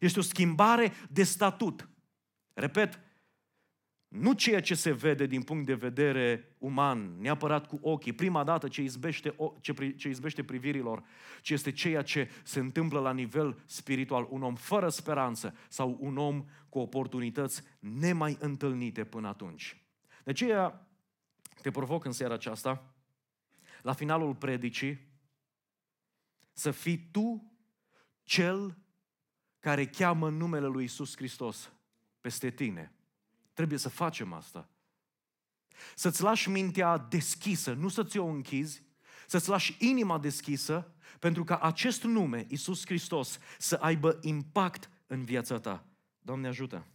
Este 0.00 0.18
o 0.18 0.22
schimbare 0.22 0.92
de 1.10 1.22
statut. 1.22 1.88
Repet, 2.54 3.00
nu 4.08 4.32
ceea 4.32 4.60
ce 4.60 4.74
se 4.74 4.92
vede 4.92 5.26
din 5.26 5.42
punct 5.42 5.66
de 5.66 5.74
vedere 5.74 6.54
uman, 6.58 7.20
neapărat 7.20 7.66
cu 7.66 7.78
ochii, 7.82 8.12
prima 8.12 8.44
dată 8.44 8.68
ce 8.68 8.82
izbește, 8.82 9.36
ce, 9.60 9.94
ce 9.96 10.08
izbește 10.08 10.44
privirilor, 10.44 11.02
ci 11.42 11.50
este 11.50 11.72
ceea 11.72 12.02
ce 12.02 12.30
se 12.42 12.60
întâmplă 12.60 13.00
la 13.00 13.12
nivel 13.12 13.62
spiritual. 13.64 14.26
Un 14.30 14.42
om 14.42 14.54
fără 14.54 14.88
speranță 14.88 15.54
sau 15.68 15.96
un 16.00 16.16
om 16.16 16.44
cu 16.68 16.78
oportunități 16.78 17.62
nemai 17.78 18.36
întâlnite 18.40 19.04
până 19.04 19.28
atunci. 19.28 19.84
De 20.24 20.30
aceea 20.30 20.88
te 21.62 21.70
provoc 21.70 22.04
în 22.04 22.12
seara 22.12 22.34
aceasta, 22.34 22.94
la 23.82 23.92
finalul 23.92 24.34
predicii, 24.34 25.08
să 26.52 26.70
fii 26.70 27.08
tu 27.10 27.52
cel 28.22 28.78
care 29.60 29.86
cheamă 29.86 30.30
numele 30.30 30.66
lui 30.66 30.84
Isus 30.84 31.16
Hristos 31.16 31.72
peste 32.20 32.50
tine 32.50 32.95
Trebuie 33.56 33.78
să 33.78 33.88
facem 33.88 34.32
asta. 34.32 34.68
Să-ți 35.94 36.22
lași 36.22 36.48
mintea 36.48 36.98
deschisă, 36.98 37.72
nu 37.72 37.88
să-ți 37.88 38.18
o 38.18 38.24
închizi, 38.26 38.82
să-ți 39.26 39.48
lași 39.48 39.76
inima 39.78 40.18
deschisă, 40.18 40.94
pentru 41.18 41.44
ca 41.44 41.58
acest 41.58 42.02
nume, 42.02 42.46
Isus 42.48 42.86
Hristos, 42.86 43.38
să 43.58 43.78
aibă 43.80 44.18
impact 44.20 44.90
în 45.06 45.24
viața 45.24 45.58
ta. 45.58 45.86
Doamne 46.18 46.48
ajută! 46.48 46.86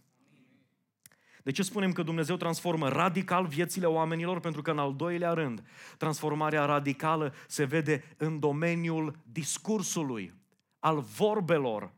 De 1.42 1.50
ce 1.50 1.62
spunem 1.62 1.92
că 1.92 2.02
Dumnezeu 2.02 2.36
transformă 2.36 2.88
radical 2.88 3.46
viețile 3.46 3.86
oamenilor? 3.86 4.40
Pentru 4.40 4.62
că, 4.62 4.70
în 4.70 4.78
al 4.78 4.96
doilea 4.96 5.32
rând, 5.32 5.66
transformarea 5.98 6.64
radicală 6.64 7.34
se 7.48 7.64
vede 7.64 8.14
în 8.16 8.38
domeniul 8.38 9.18
discursului, 9.22 10.34
al 10.78 11.00
vorbelor. 11.00 11.92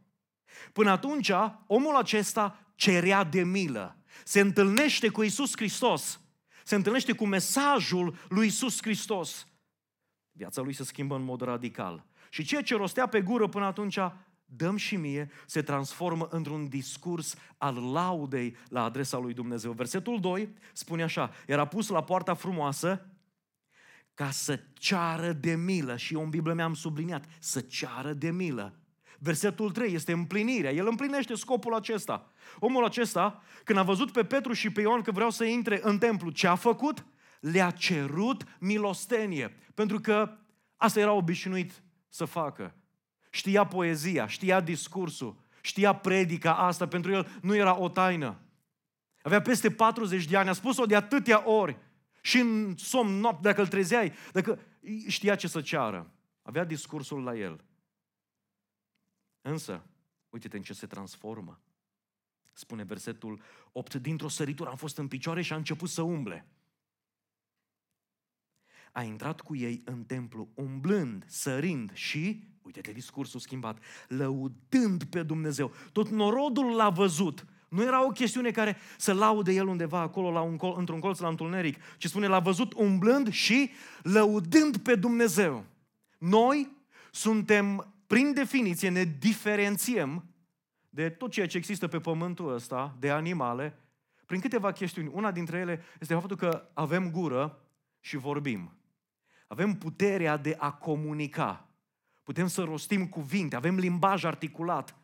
Până 0.72 0.90
atunci, 0.90 1.30
omul 1.66 1.96
acesta 1.96 2.72
cerea 2.74 3.24
de 3.24 3.42
milă 3.42 3.98
se 4.24 4.40
întâlnește 4.40 5.08
cu 5.08 5.22
Isus 5.22 5.56
Hristos, 5.56 6.20
se 6.64 6.74
întâlnește 6.74 7.12
cu 7.12 7.26
mesajul 7.26 8.16
lui 8.28 8.46
Isus 8.46 8.82
Hristos, 8.82 9.46
viața 10.32 10.62
lui 10.62 10.72
se 10.72 10.84
schimbă 10.84 11.14
în 11.14 11.22
mod 11.22 11.40
radical. 11.40 12.06
Și 12.30 12.44
ceea 12.44 12.62
ce 12.62 12.76
rostea 12.76 13.06
pe 13.06 13.20
gură 13.20 13.48
până 13.48 13.64
atunci, 13.64 13.98
dăm 14.44 14.76
și 14.76 14.96
mie, 14.96 15.30
se 15.46 15.62
transformă 15.62 16.28
într-un 16.30 16.68
discurs 16.68 17.34
al 17.58 17.92
laudei 17.92 18.56
la 18.68 18.82
adresa 18.82 19.18
lui 19.18 19.34
Dumnezeu. 19.34 19.72
Versetul 19.72 20.20
2 20.20 20.54
spune 20.72 21.02
așa, 21.02 21.30
era 21.46 21.64
pus 21.64 21.88
la 21.88 22.04
poarta 22.04 22.34
frumoasă 22.34 23.08
ca 24.14 24.30
să 24.30 24.60
ceară 24.72 25.32
de 25.32 25.54
milă. 25.54 25.96
Și 25.96 26.14
eu 26.14 26.22
în 26.22 26.30
Biblie 26.30 26.54
mi-am 26.54 26.74
subliniat, 26.74 27.24
să 27.38 27.60
ceară 27.60 28.12
de 28.12 28.30
milă. 28.30 28.78
Versetul 29.18 29.70
3 29.70 29.94
este 29.94 30.12
împlinirea. 30.12 30.72
El 30.72 30.86
împlinește 30.86 31.34
scopul 31.34 31.74
acesta. 31.74 32.32
Omul 32.58 32.84
acesta, 32.84 33.42
când 33.64 33.78
a 33.78 33.82
văzut 33.82 34.10
pe 34.10 34.24
Petru 34.24 34.52
și 34.52 34.70
pe 34.70 34.80
Ioan 34.80 35.02
că 35.02 35.10
vreau 35.10 35.30
să 35.30 35.44
intre 35.44 35.80
în 35.82 35.98
templu, 35.98 36.30
ce 36.30 36.46
a 36.46 36.54
făcut? 36.54 37.04
Le-a 37.40 37.70
cerut 37.70 38.44
milostenie. 38.58 39.56
Pentru 39.74 40.00
că 40.00 40.38
Asta 40.84 41.00
era 41.00 41.12
obișnuit 41.12 41.82
să 42.08 42.24
facă. 42.24 42.74
Știa 43.30 43.66
poezia, 43.66 44.26
știa 44.26 44.60
discursul, 44.60 45.36
știa 45.60 45.92
predica 45.92 46.54
asta, 46.56 46.88
pentru 46.88 47.12
el 47.12 47.38
nu 47.42 47.54
era 47.54 47.78
o 47.78 47.88
taină. 47.88 48.38
Avea 49.22 49.42
peste 49.42 49.70
40 49.70 50.24
de 50.24 50.36
ani, 50.36 50.48
a 50.48 50.52
spus-o 50.52 50.86
de 50.86 50.96
atâtea 50.96 51.50
ori. 51.50 51.76
Și 52.20 52.38
în 52.38 52.74
somn, 52.76 53.20
noapte, 53.20 53.48
dacă 53.48 53.60
îl 53.60 53.66
trezeai, 53.66 54.12
dacă 54.32 54.58
știa 55.08 55.34
ce 55.34 55.48
să 55.48 55.60
ceară. 55.60 56.10
Avea 56.42 56.64
discursul 56.64 57.22
la 57.22 57.36
el. 57.36 57.64
Însă, 59.46 59.84
uite-te 60.30 60.56
în 60.56 60.62
ce 60.62 60.72
se 60.72 60.86
transformă. 60.86 61.60
Spune 62.52 62.82
versetul 62.82 63.40
8, 63.72 63.94
dintr-o 63.94 64.28
săritură 64.28 64.70
am 64.70 64.76
fost 64.76 64.98
în 64.98 65.08
picioare 65.08 65.42
și 65.42 65.52
a 65.52 65.56
început 65.56 65.88
să 65.88 66.02
umble. 66.02 66.46
A 68.92 69.02
intrat 69.02 69.40
cu 69.40 69.56
ei 69.56 69.82
în 69.84 70.04
templu, 70.04 70.48
umblând, 70.54 71.24
sărind 71.26 71.92
și, 71.92 72.48
uite-te 72.62 72.92
discursul 72.92 73.40
schimbat, 73.40 73.78
lăudând 74.08 75.04
pe 75.04 75.22
Dumnezeu. 75.22 75.72
Tot 75.92 76.08
norodul 76.08 76.74
l-a 76.74 76.90
văzut. 76.90 77.46
Nu 77.68 77.82
era 77.82 78.04
o 78.04 78.10
chestiune 78.10 78.50
care 78.50 78.76
să 78.98 79.12
laude 79.12 79.52
el 79.52 79.66
undeva 79.66 80.00
acolo, 80.00 80.30
la 80.30 80.40
un 80.40 80.56
col, 80.56 80.74
într-un 80.78 81.00
colț 81.00 81.18
la 81.18 81.28
întuneric, 81.28 81.82
ci 81.96 82.06
spune, 82.06 82.26
l-a 82.26 82.40
văzut 82.40 82.72
umblând 82.72 83.32
și 83.32 83.70
lăudând 84.02 84.76
pe 84.76 84.94
Dumnezeu. 84.94 85.64
Noi 86.18 86.70
suntem, 87.10 87.93
prin 88.14 88.32
definiție, 88.32 88.88
ne 88.88 89.04
diferențiem 89.04 90.24
de 90.90 91.10
tot 91.10 91.30
ceea 91.30 91.46
ce 91.46 91.56
există 91.56 91.88
pe 91.88 92.00
pământul 92.00 92.52
ăsta, 92.52 92.96
de 92.98 93.10
animale, 93.10 93.78
prin 94.26 94.40
câteva 94.40 94.72
chestiuni. 94.72 95.10
Una 95.12 95.30
dintre 95.30 95.58
ele 95.58 95.82
este 96.00 96.14
faptul 96.14 96.36
că 96.36 96.68
avem 96.74 97.10
gură 97.10 97.62
și 98.00 98.16
vorbim. 98.16 98.76
Avem 99.46 99.74
puterea 99.74 100.36
de 100.36 100.56
a 100.58 100.72
comunica. 100.72 101.68
Putem 102.22 102.46
să 102.46 102.62
rostim 102.62 103.08
cuvinte, 103.08 103.56
avem 103.56 103.76
limbaj 103.76 104.24
articulat. 104.24 104.96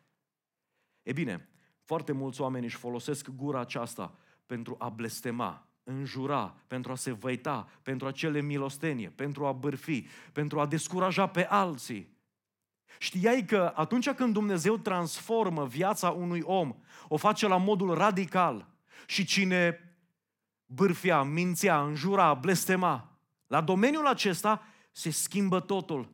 E 1.03 1.13
bine, 1.13 1.49
foarte 1.83 2.13
mulți 2.13 2.41
oameni 2.41 2.65
își 2.65 2.77
folosesc 2.77 3.29
gura 3.29 3.61
aceasta 3.61 4.19
pentru 4.47 4.77
a 4.79 4.89
blestema, 4.89 5.69
înjura, 5.85 6.57
pentru 6.67 6.93
a 6.93 6.95
se 6.95 7.13
văita, 7.13 7.69
pentru 7.83 8.07
a 8.07 8.11
cele 8.13 8.41
milostenie, 8.41 9.09
pentru 9.09 9.47
a 9.47 9.53
bârfi, 9.53 10.07
pentru 10.33 10.61
a 10.61 10.67
descuraja 10.67 11.27
pe 11.27 11.47
alții. 11.47 12.19
Știai 12.99 13.45
că 13.45 13.73
atunci 13.75 14.11
când 14.11 14.33
Dumnezeu 14.33 14.77
transformă 14.77 15.67
viața 15.67 16.09
unui 16.09 16.41
om, 16.45 16.75
o 17.09 17.17
face 17.17 17.47
la 17.49 17.57
modul 17.57 17.95
radical 17.95 18.67
și 19.07 19.25
cine 19.25 19.91
bârfia, 20.67 21.23
mințea, 21.23 21.81
înjura, 21.83 22.35
blestema, 22.35 23.19
la 23.47 23.61
domeniul 23.61 24.07
acesta 24.07 24.63
se 24.91 25.11
schimbă 25.11 25.61
totul. 25.61 26.13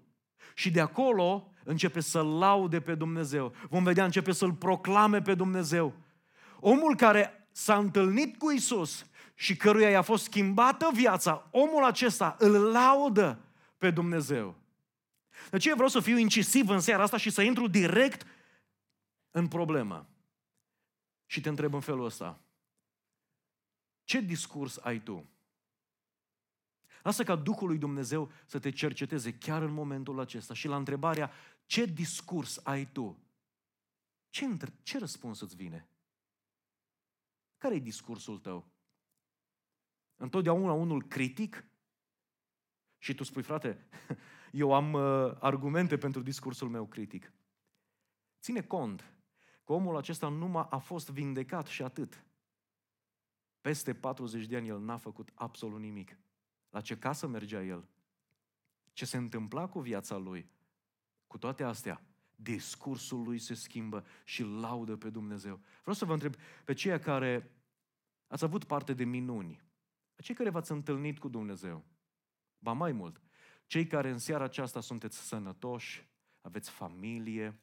Și 0.54 0.70
de 0.70 0.80
acolo 0.80 1.50
începe 1.64 2.00
să 2.00 2.22
laude 2.22 2.80
pe 2.80 2.94
Dumnezeu. 2.94 3.54
Vom 3.68 3.82
vedea, 3.82 4.04
începe 4.04 4.32
să-L 4.32 4.52
proclame 4.52 5.22
pe 5.22 5.34
Dumnezeu. 5.34 5.94
Omul 6.60 6.96
care 6.96 7.48
s-a 7.52 7.76
întâlnit 7.76 8.38
cu 8.38 8.50
Isus 8.50 9.06
și 9.34 9.56
căruia 9.56 9.90
i-a 9.90 10.02
fost 10.02 10.24
schimbată 10.24 10.90
viața, 10.92 11.48
omul 11.50 11.84
acesta 11.84 12.36
îl 12.38 12.52
laudă 12.52 13.38
pe 13.78 13.90
Dumnezeu. 13.90 14.54
De 15.50 15.58
ce 15.58 15.74
vreau 15.74 15.88
să 15.88 16.00
fiu 16.00 16.16
incisiv 16.16 16.68
în 16.68 16.80
seara 16.80 17.02
asta 17.02 17.16
și 17.16 17.30
să 17.30 17.42
intru 17.42 17.66
direct 17.66 18.26
în 19.30 19.48
problemă? 19.48 20.08
Și 21.26 21.40
te 21.40 21.48
întreb 21.48 21.74
în 21.74 21.80
felul 21.80 22.04
ăsta. 22.04 22.40
Ce 24.04 24.20
discurs 24.20 24.76
ai 24.76 25.00
tu? 25.00 25.28
Lasă 27.02 27.24
ca 27.24 27.36
Duhul 27.36 27.68
lui 27.68 27.78
Dumnezeu 27.78 28.30
să 28.46 28.58
te 28.58 28.70
cerceteze 28.70 29.38
chiar 29.38 29.62
în 29.62 29.72
momentul 29.72 30.20
acesta 30.20 30.54
și 30.54 30.66
la 30.66 30.76
întrebarea 30.76 31.30
ce 31.66 31.84
discurs 31.84 32.60
ai 32.64 32.86
tu? 32.86 33.18
Ce, 34.30 34.56
ce 34.82 34.98
răspuns 34.98 35.40
îți 35.40 35.56
vine? 35.56 35.88
Care 37.58 37.74
e 37.74 37.78
discursul 37.78 38.38
tău? 38.38 38.66
Întotdeauna 40.16 40.72
unul 40.72 41.02
critic? 41.02 41.64
Și 42.98 43.14
tu 43.14 43.24
spui, 43.24 43.42
frate, 43.42 43.86
eu 44.52 44.74
am 44.74 44.92
uh, 44.92 45.36
argumente 45.38 45.98
pentru 45.98 46.22
discursul 46.22 46.68
meu 46.68 46.86
critic. 46.86 47.32
Ține 48.40 48.62
cont 48.62 49.12
că 49.64 49.72
omul 49.72 49.96
acesta 49.96 50.28
numai 50.28 50.66
a 50.70 50.78
fost 50.78 51.10
vindecat 51.10 51.66
și 51.66 51.82
atât. 51.82 52.24
Peste 53.60 53.94
40 53.94 54.46
de 54.46 54.56
ani 54.56 54.68
el 54.68 54.80
n-a 54.80 54.96
făcut 54.96 55.30
absolut 55.34 55.80
nimic. 55.80 56.18
La 56.70 56.80
ce 56.80 56.98
casă 56.98 57.26
mergea 57.26 57.62
el? 57.62 57.88
Ce 58.92 59.04
se 59.04 59.16
întâmpla 59.16 59.68
cu 59.68 59.80
viața 59.80 60.16
lui? 60.16 60.50
Cu 61.26 61.38
toate 61.38 61.62
astea, 61.62 62.02
discursul 62.34 63.22
lui 63.22 63.38
se 63.38 63.54
schimbă 63.54 64.04
și 64.24 64.42
laudă 64.42 64.96
pe 64.96 65.10
Dumnezeu. 65.10 65.60
Vreau 65.80 65.94
să 65.94 66.04
vă 66.04 66.12
întreb 66.12 66.34
pe 66.64 66.72
cei 66.72 67.00
care 67.00 67.50
ați 68.26 68.44
avut 68.44 68.64
parte 68.64 68.92
de 68.92 69.04
minuni, 69.04 69.62
pe 70.14 70.22
cei 70.22 70.34
care 70.34 70.50
v-ați 70.50 70.72
întâlnit 70.72 71.18
cu 71.18 71.28
Dumnezeu, 71.28 71.84
ba 72.58 72.72
mai 72.72 72.92
mult, 72.92 73.20
cei 73.66 73.86
care 73.86 74.10
în 74.10 74.18
seara 74.18 74.44
aceasta 74.44 74.80
sunteți 74.80 75.18
sănătoși, 75.18 76.08
aveți 76.40 76.70
familie, 76.70 77.60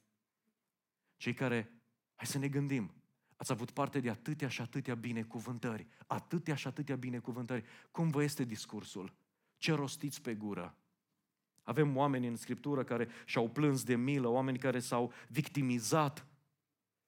cei 1.17 1.33
care, 1.33 1.81
hai 2.15 2.27
să 2.27 2.37
ne 2.37 2.47
gândim, 2.47 2.93
ați 3.35 3.51
avut 3.51 3.71
parte 3.71 3.99
de 3.99 4.09
atâtea 4.09 4.47
și 4.47 4.61
atâtea 4.61 4.95
binecuvântări, 4.95 5.87
atâtea 6.07 6.55
și 6.55 6.67
atâtea 6.67 6.95
binecuvântări. 6.95 7.65
Cum 7.91 8.09
vă 8.09 8.23
este 8.23 8.43
discursul? 8.43 9.13
Ce 9.57 9.73
rostiți 9.73 10.21
pe 10.21 10.35
gură? 10.35 10.77
Avem 11.63 11.97
oameni 11.97 12.27
în 12.27 12.35
Scriptură 12.35 12.83
care 12.83 13.07
și-au 13.25 13.49
plâns 13.49 13.83
de 13.83 13.95
milă, 13.95 14.27
oameni 14.27 14.57
care 14.57 14.79
s-au 14.79 15.13
victimizat. 15.27 16.27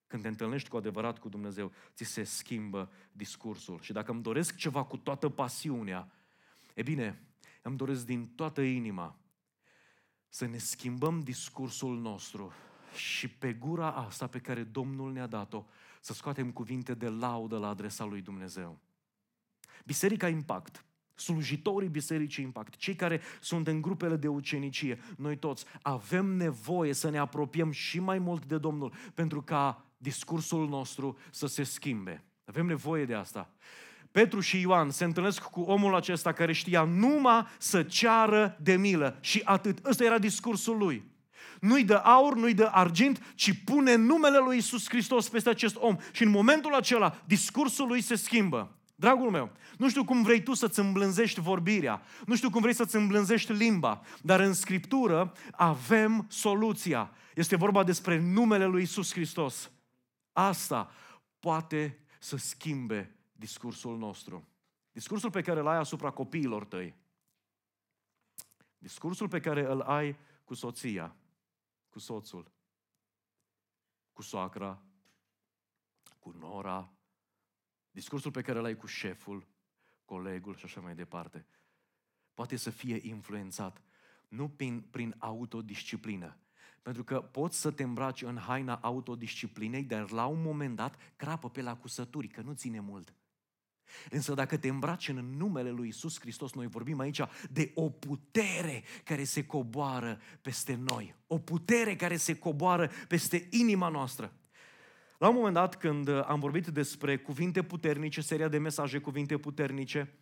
Când 0.08 0.22
te 0.22 0.28
întâlnești 0.28 0.70
cu 0.70 0.78
adevărat 0.78 1.20
cu 1.20 1.30
Dumnezeu, 1.30 1.72
ți 1.94 2.04
se 2.04 2.24
schimbă 2.24 2.92
discursul. 3.12 3.80
Și 3.82 3.94
dacă 3.94 4.12
îmi 4.12 4.22
doresc 4.22 4.56
ceva 4.56 4.84
cu 4.84 4.98
toată 4.98 5.30
pasiunea, 5.30 6.12
e 6.74 6.82
bine, 6.82 7.24
îmi 7.68 7.78
doresc 7.78 8.06
din 8.06 8.28
toată 8.36 8.62
inima 8.62 9.20
să 10.28 10.46
ne 10.46 10.58
schimbăm 10.58 11.20
discursul 11.20 12.00
nostru 12.00 12.52
și 12.96 13.28
pe 13.28 13.54
gura 13.54 13.92
asta 13.92 14.28
pe 14.28 14.40
care 14.40 14.64
Domnul 14.64 15.12
ne-a 15.12 15.28
dat-o, 15.28 15.66
să 16.02 16.14
scoatem 16.14 16.52
cuvinte 16.52 16.94
de 16.94 17.10
laudă 17.10 17.58
la 17.58 17.68
adresa 17.68 18.04
lui 18.04 18.22
Dumnezeu. 18.22 18.80
Biserica 19.86 20.28
Impact 20.28 20.86
slujitorii 21.14 21.90
Bisericii 21.90 22.44
Impact, 22.44 22.76
cei 22.76 22.96
care 22.96 23.22
sunt 23.42 23.68
în 23.68 23.82
grupele 23.82 24.16
de 24.16 24.28
ucenicie, 24.28 25.00
noi 25.18 25.38
toți 25.38 25.66
avem 25.82 26.26
nevoie 26.26 26.94
să 26.94 27.10
ne 27.10 27.18
apropiem 27.18 27.72
și 27.72 28.00
mai 28.00 28.20
mult 28.20 28.46
de 28.46 28.58
Domnul 28.58 28.94
pentru 29.14 29.42
ca 29.42 29.86
discursul 29.98 30.68
nostru 30.68 31.18
să 31.32 31.48
se 31.48 31.64
schimbe. 31.64 32.24
Avem 32.46 32.66
nevoie 32.66 33.06
de 33.06 33.14
asta. 33.14 33.50
Petru 34.16 34.40
și 34.40 34.60
Ioan 34.60 34.90
se 34.90 35.04
întâlnesc 35.04 35.42
cu 35.42 35.62
omul 35.62 35.96
acesta 35.96 36.32
care 36.32 36.54
știa 36.54 36.84
numai 36.84 37.48
să 37.58 37.84
ceară 37.84 38.58
de 38.62 38.76
milă 38.76 39.18
și 39.20 39.42
atât. 39.44 39.86
Ăsta 39.86 40.04
era 40.04 40.18
discursul 40.18 40.78
lui. 40.78 41.12
Nu-i 41.60 41.84
dă 41.84 41.96
aur, 41.96 42.36
nu-i 42.36 42.54
dă 42.54 42.70
argint, 42.72 43.34
ci 43.36 43.64
pune 43.66 43.96
numele 43.96 44.38
lui 44.38 44.58
Isus 44.58 44.90
Hristos 44.90 45.30
peste 45.30 45.50
acest 45.50 45.76
om. 45.80 45.98
Și 46.12 46.24
în 46.24 46.30
momentul 46.30 46.74
acela, 46.74 47.16
discursul 47.26 47.88
lui 47.88 48.02
se 48.02 48.16
schimbă. 48.16 48.78
Dragul 48.96 49.30
meu, 49.30 49.52
nu 49.78 49.90
știu 49.90 50.04
cum 50.04 50.24
vrei 50.24 50.44
tu 50.44 50.54
să-ți 50.54 50.80
îmblânzești 50.80 51.40
vorbirea, 51.40 52.02
nu 52.26 52.36
știu 52.36 52.50
cum 52.50 52.62
vrei 52.62 52.74
să-ți 52.74 52.96
îmblânzești 52.96 53.52
limba, 53.52 54.02
dar 54.22 54.40
în 54.40 54.54
Scriptură 54.54 55.34
avem 55.52 56.26
soluția. 56.30 57.12
Este 57.34 57.56
vorba 57.56 57.84
despre 57.84 58.20
numele 58.20 58.66
lui 58.66 58.82
Isus 58.82 59.12
Hristos. 59.12 59.72
Asta 60.34 60.92
poate 61.40 62.00
să 62.20 62.38
schimbe 62.38 63.15
discursul 63.36 63.98
nostru. 63.98 64.48
Discursul 64.92 65.32
pe 65.32 65.42
care 65.42 65.60
îl 65.60 65.68
ai 65.68 65.78
asupra 65.78 66.12
copiilor 66.12 66.66
tăi. 66.66 66.96
Discursul 68.78 69.28
pe 69.28 69.40
care 69.40 69.66
îl 69.66 69.82
ai 69.82 70.18
cu 70.44 70.54
soția, 70.54 71.16
cu 71.90 72.00
soțul, 72.00 72.52
cu 74.14 74.22
soacra, 74.22 74.82
cu 76.20 76.32
nora, 76.32 76.94
discursul 77.92 78.32
pe 78.32 78.42
care 78.42 78.60
îl 78.60 78.66
ai 78.66 78.78
cu 78.78 78.86
șeful, 78.86 79.48
colegul 80.06 80.56
și 80.56 80.66
așa 80.66 80.82
mai 80.82 80.96
departe, 80.96 81.46
poate 82.34 82.56
să 82.56 82.70
fie 82.70 83.00
influențat 83.02 83.82
nu 84.28 84.50
prin, 84.50 84.82
prin 84.82 85.16
autodisciplină, 85.18 86.38
pentru 86.82 87.04
că 87.04 87.22
poți 87.22 87.60
să 87.60 87.72
te 87.72 87.84
îmbraci 87.84 88.22
în 88.22 88.38
haina 88.38 88.76
autodisciplinei, 88.76 89.84
dar 89.84 90.12
la 90.12 90.26
un 90.26 90.42
moment 90.42 90.76
dat 90.76 90.96
crapă 91.16 91.50
pe 91.50 91.62
la 91.62 91.78
cusături, 91.78 92.28
că 92.28 92.42
nu 92.42 92.54
ține 92.54 92.80
mult. 92.80 93.14
Însă 94.10 94.34
dacă 94.34 94.58
te 94.58 94.68
îmbraci 94.68 95.08
în 95.08 95.38
numele 95.38 95.70
lui 95.70 95.88
Isus 95.88 96.20
Hristos, 96.20 96.54
noi 96.54 96.68
vorbim 96.68 97.00
aici 97.00 97.22
de 97.50 97.72
o 97.74 97.90
putere 97.90 98.84
care 99.04 99.24
se 99.24 99.46
coboară 99.46 100.20
peste 100.42 100.80
noi. 100.90 101.16
O 101.28 101.38
putere 101.38 101.96
care 101.96 102.16
se 102.16 102.36
coboară 102.36 102.92
peste 103.08 103.48
inima 103.52 103.90
noastră. 103.90 104.34
La 105.18 105.28
un 105.28 105.36
moment 105.36 105.54
dat, 105.54 105.78
când 105.78 106.08
uh, 106.08 106.24
am 106.26 106.40
vorbit 106.40 106.68
despre 106.68 107.18
cuvinte 107.18 107.64
puternice, 107.64 108.22
seria 108.22 108.48
de 108.48 108.58
mesaje 108.58 108.98
cuvinte 108.98 109.38
puternice, 109.38 110.14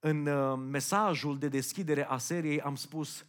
în 0.00 0.26
uh, 0.26 0.58
mesajul 0.70 1.38
de 1.38 1.48
deschidere 1.48 2.04
a 2.04 2.18
seriei 2.18 2.60
am 2.60 2.74
spus 2.74 3.26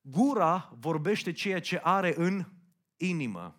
Gura 0.00 0.76
vorbește 0.80 1.32
ceea 1.32 1.60
ce 1.60 1.80
are 1.82 2.14
în 2.16 2.44
inimă. 2.96 3.57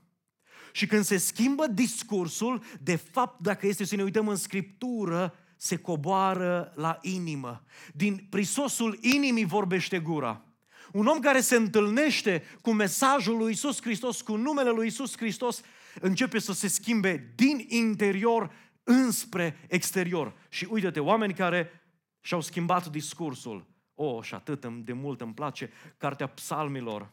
Și 0.80 0.88
când 0.88 1.04
se 1.04 1.18
schimbă 1.18 1.68
discursul, 1.68 2.64
de 2.82 2.96
fapt, 2.96 3.40
dacă 3.42 3.68
este 3.68 3.84
să 3.84 3.96
ne 3.96 4.04
uităm 4.04 4.28
în 4.28 4.36
Scriptură, 4.36 5.36
se 5.58 5.78
coboară 5.78 6.74
la 6.76 6.98
inimă. 7.02 7.64
Din 7.94 8.28
prisosul 8.30 8.98
inimii 9.02 9.46
vorbește 9.46 10.00
gura. 10.00 10.46
Un 10.92 11.06
om 11.06 11.20
care 11.20 11.40
se 11.40 11.56
întâlnește 11.56 12.44
cu 12.62 12.72
mesajul 12.72 13.38
lui 13.38 13.52
Isus 13.52 13.82
Hristos, 13.82 14.22
cu 14.22 14.36
numele 14.36 14.70
lui 14.70 14.88
Isus 14.88 15.18
Hristos, 15.18 15.62
începe 16.02 16.40
să 16.40 16.54
se 16.54 16.68
schimbe 16.68 17.34
din 17.36 17.66
interior 17.68 18.52
înspre 18.84 19.66
exterior. 19.68 20.34
Și 20.50 20.68
uite-te, 20.70 21.00
oameni 21.00 21.34
care 21.34 21.82
și-au 22.22 22.42
schimbat 22.42 22.88
discursul. 22.88 23.66
O, 23.94 24.06
oh, 24.06 24.24
și 24.24 24.34
atât 24.34 24.66
de 24.66 24.94
mult 24.94 25.22
îmi 25.22 25.34
place 25.34 25.72
Cartea 25.98 26.28
Psalmilor. 26.28 27.12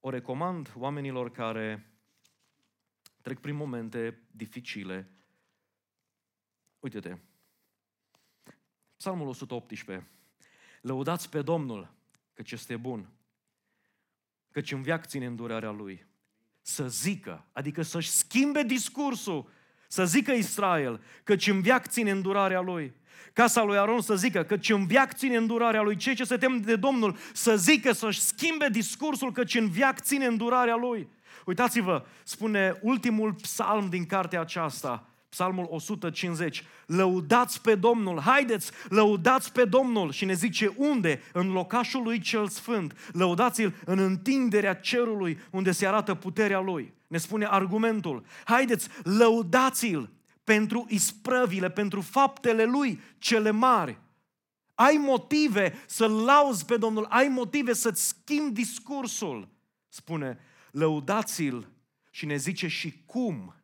O 0.00 0.10
recomand 0.10 0.72
oamenilor 0.76 1.30
care 1.30 1.91
trec 3.22 3.38
prin 3.38 3.54
momente 3.54 4.22
dificile. 4.30 5.10
Uite-te. 6.80 7.16
Psalmul 8.96 9.28
118. 9.28 10.08
Lăudați 10.80 11.28
pe 11.28 11.42
Domnul, 11.42 11.94
căci 12.34 12.52
este 12.52 12.76
bun, 12.76 13.10
căci 14.50 14.72
în 14.72 14.82
viac 14.82 15.06
ține 15.06 15.26
îndurarea 15.26 15.70
Lui. 15.70 16.06
Să 16.60 16.88
zică, 16.88 17.46
adică 17.52 17.82
să-și 17.82 18.10
schimbe 18.10 18.62
discursul, 18.62 19.50
să 19.88 20.04
zică 20.06 20.32
Israel, 20.32 21.02
căci 21.24 21.46
în 21.46 21.60
viac 21.60 21.86
ține 21.88 22.10
îndurarea 22.10 22.60
Lui. 22.60 22.94
Casa 23.32 23.62
lui 23.62 23.78
Aron 23.78 24.00
să 24.00 24.16
zică, 24.16 24.44
căci 24.44 24.70
în 24.70 24.86
viac 24.86 25.14
ține 25.14 25.36
îndurarea 25.36 25.82
Lui. 25.82 25.96
Cei 25.96 26.14
ce 26.14 26.24
se 26.24 26.36
tem 26.36 26.60
de 26.60 26.76
Domnul 26.76 27.16
să 27.32 27.56
zică, 27.56 27.92
să-și 27.92 28.20
schimbe 28.20 28.68
discursul, 28.68 29.32
căci 29.32 29.54
în 29.54 29.68
viac 29.68 30.00
ține 30.00 30.26
îndurarea 30.26 30.76
Lui. 30.76 31.08
Uitați-vă, 31.46 32.04
spune 32.24 32.78
ultimul 32.82 33.32
psalm 33.32 33.88
din 33.88 34.06
cartea 34.06 34.40
aceasta, 34.40 35.06
Psalmul 35.32 35.66
150. 35.70 36.64
Lăudați 36.86 37.60
pe 37.60 37.74
Domnul, 37.74 38.20
haideți, 38.20 38.70
lăudați 38.88 39.52
pe 39.52 39.64
Domnul 39.64 40.12
și 40.12 40.24
ne 40.24 40.32
zice 40.32 40.74
unde? 40.76 41.22
În 41.32 41.52
locașul 41.52 42.02
lui 42.02 42.20
cel 42.20 42.48
sfânt. 42.48 43.10
Lăudați-l 43.12 43.74
în 43.84 43.98
întinderea 43.98 44.74
cerului 44.74 45.38
unde 45.50 45.70
se 45.70 45.86
arată 45.86 46.14
puterea 46.14 46.60
lui. 46.60 46.94
Ne 47.06 47.18
spune 47.18 47.46
argumentul. 47.46 48.24
Haideți, 48.44 48.88
lăudați-l 49.02 50.10
pentru 50.44 50.86
isprăvile, 50.88 51.70
pentru 51.70 52.00
faptele 52.00 52.64
lui 52.64 53.00
cele 53.18 53.50
mari. 53.50 53.98
Ai 54.74 54.96
motive 54.96 55.74
să 55.86 56.06
lauzi 56.06 56.64
pe 56.64 56.76
Domnul, 56.76 57.06
ai 57.08 57.28
motive 57.28 57.72
să-ți 57.72 58.06
schimbi 58.06 58.54
discursul. 58.54 59.48
Spune, 59.88 60.38
lăudați-l 60.72 61.68
și 62.10 62.26
ne 62.26 62.36
zice 62.36 62.68
și 62.68 63.02
cum. 63.06 63.54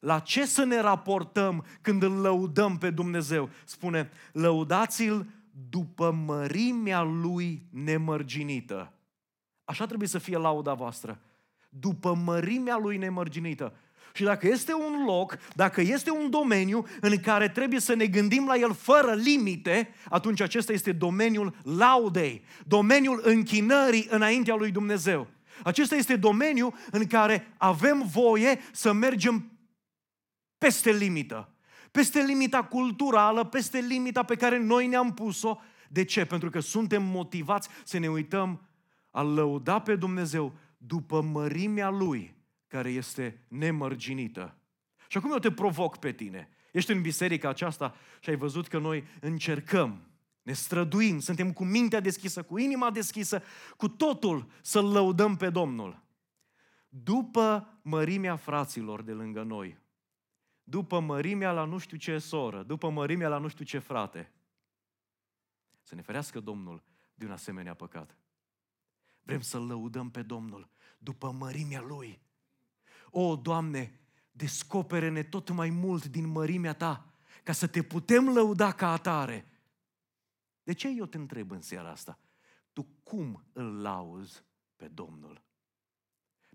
La 0.00 0.18
ce 0.18 0.46
să 0.46 0.64
ne 0.64 0.80
raportăm 0.80 1.64
când 1.80 2.02
îl 2.02 2.12
lăudăm 2.12 2.78
pe 2.78 2.90
Dumnezeu? 2.90 3.50
Spune, 3.64 4.10
lăudați-l 4.32 5.26
după 5.68 6.10
mărimea 6.10 7.02
lui 7.02 7.66
nemărginită. 7.70 8.92
Așa 9.64 9.86
trebuie 9.86 10.08
să 10.08 10.18
fie 10.18 10.36
lauda 10.36 10.74
voastră. 10.74 11.20
După 11.68 12.14
mărimea 12.14 12.76
lui 12.76 12.96
nemărginită. 12.96 13.74
Și 14.12 14.22
dacă 14.22 14.46
este 14.46 14.74
un 14.74 15.04
loc, 15.06 15.38
dacă 15.54 15.80
este 15.80 16.10
un 16.10 16.30
domeniu 16.30 16.86
în 17.00 17.20
care 17.20 17.48
trebuie 17.48 17.80
să 17.80 17.94
ne 17.94 18.06
gândim 18.06 18.46
la 18.46 18.56
el 18.56 18.74
fără 18.74 19.14
limite, 19.14 19.94
atunci 20.08 20.40
acesta 20.40 20.72
este 20.72 20.92
domeniul 20.92 21.54
laudei, 21.62 22.44
domeniul 22.66 23.20
închinării 23.24 24.06
înaintea 24.10 24.54
lui 24.54 24.70
Dumnezeu. 24.70 25.26
Acesta 25.64 25.94
este 25.94 26.16
domeniul 26.16 26.74
în 26.90 27.06
care 27.06 27.54
avem 27.56 28.02
voie 28.12 28.60
să 28.72 28.92
mergem 28.92 29.50
peste 30.58 30.92
limită. 30.92 31.54
Peste 31.90 32.22
limita 32.22 32.64
culturală, 32.64 33.44
peste 33.44 33.78
limita 33.78 34.22
pe 34.22 34.36
care 34.36 34.58
noi 34.58 34.86
ne-am 34.86 35.14
pus-o. 35.14 35.58
De 35.88 36.04
ce? 36.04 36.24
Pentru 36.24 36.50
că 36.50 36.60
suntem 36.60 37.02
motivați 37.02 37.68
să 37.84 37.98
ne 37.98 38.08
uităm 38.08 38.68
a 39.10 39.22
lăuda 39.22 39.80
pe 39.80 39.96
Dumnezeu 39.96 40.54
după 40.76 41.20
mărimea 41.20 41.88
Lui, 41.88 42.34
care 42.66 42.90
este 42.90 43.40
nemărginită. 43.48 44.54
Și 45.08 45.16
acum 45.16 45.32
eu 45.32 45.38
te 45.38 45.52
provoc 45.52 45.96
pe 45.96 46.12
tine. 46.12 46.48
Ești 46.72 46.92
în 46.92 47.00
biserica 47.02 47.48
aceasta 47.48 47.94
și 48.20 48.30
ai 48.30 48.36
văzut 48.36 48.68
că 48.68 48.78
noi 48.78 49.04
încercăm, 49.20 50.09
ne 50.42 50.52
străduim, 50.52 51.18
suntem 51.18 51.52
cu 51.52 51.64
mintea 51.64 52.00
deschisă, 52.00 52.42
cu 52.42 52.58
inima 52.58 52.90
deschisă, 52.90 53.42
cu 53.76 53.88
totul 53.88 54.50
să-L 54.62 54.92
lăudăm 54.92 55.36
pe 55.36 55.50
Domnul. 55.50 56.02
După 56.88 57.78
mărimea 57.82 58.36
fraților 58.36 59.02
de 59.02 59.12
lângă 59.12 59.42
noi, 59.42 59.78
după 60.62 61.00
mărimea 61.00 61.52
la 61.52 61.64
nu 61.64 61.78
știu 61.78 61.96
ce 61.96 62.18
soră, 62.18 62.62
după 62.62 62.90
mărimea 62.90 63.28
la 63.28 63.38
nu 63.38 63.48
știu 63.48 63.64
ce 63.64 63.78
frate. 63.78 64.32
Să 65.82 65.94
ne 65.94 66.02
ferească 66.02 66.40
Domnul 66.40 66.82
de 67.14 67.24
un 67.24 67.32
asemenea 67.32 67.74
păcat. 67.74 68.18
Vrem 69.22 69.40
să-L 69.40 69.66
lăudăm 69.66 70.10
pe 70.10 70.22
Domnul 70.22 70.68
după 70.98 71.30
mărimea 71.30 71.80
Lui. 71.80 72.20
O, 73.10 73.36
Doamne, 73.36 74.00
descopere-ne 74.32 75.22
tot 75.22 75.50
mai 75.50 75.70
mult 75.70 76.06
din 76.06 76.26
mărimea 76.26 76.72
Ta, 76.72 77.12
ca 77.42 77.52
să 77.52 77.66
te 77.66 77.82
putem 77.82 78.28
lăuda 78.28 78.72
ca 78.72 78.92
atare. 78.92 79.44
De 80.70 80.76
ce 80.76 80.88
eu 80.88 81.06
te 81.06 81.16
întreb 81.16 81.50
în 81.50 81.60
seara 81.60 81.90
asta? 81.90 82.18
Tu 82.72 82.86
cum 83.02 83.44
îl 83.52 83.80
lauzi 83.80 84.44
pe 84.76 84.88
Domnul? 84.88 85.42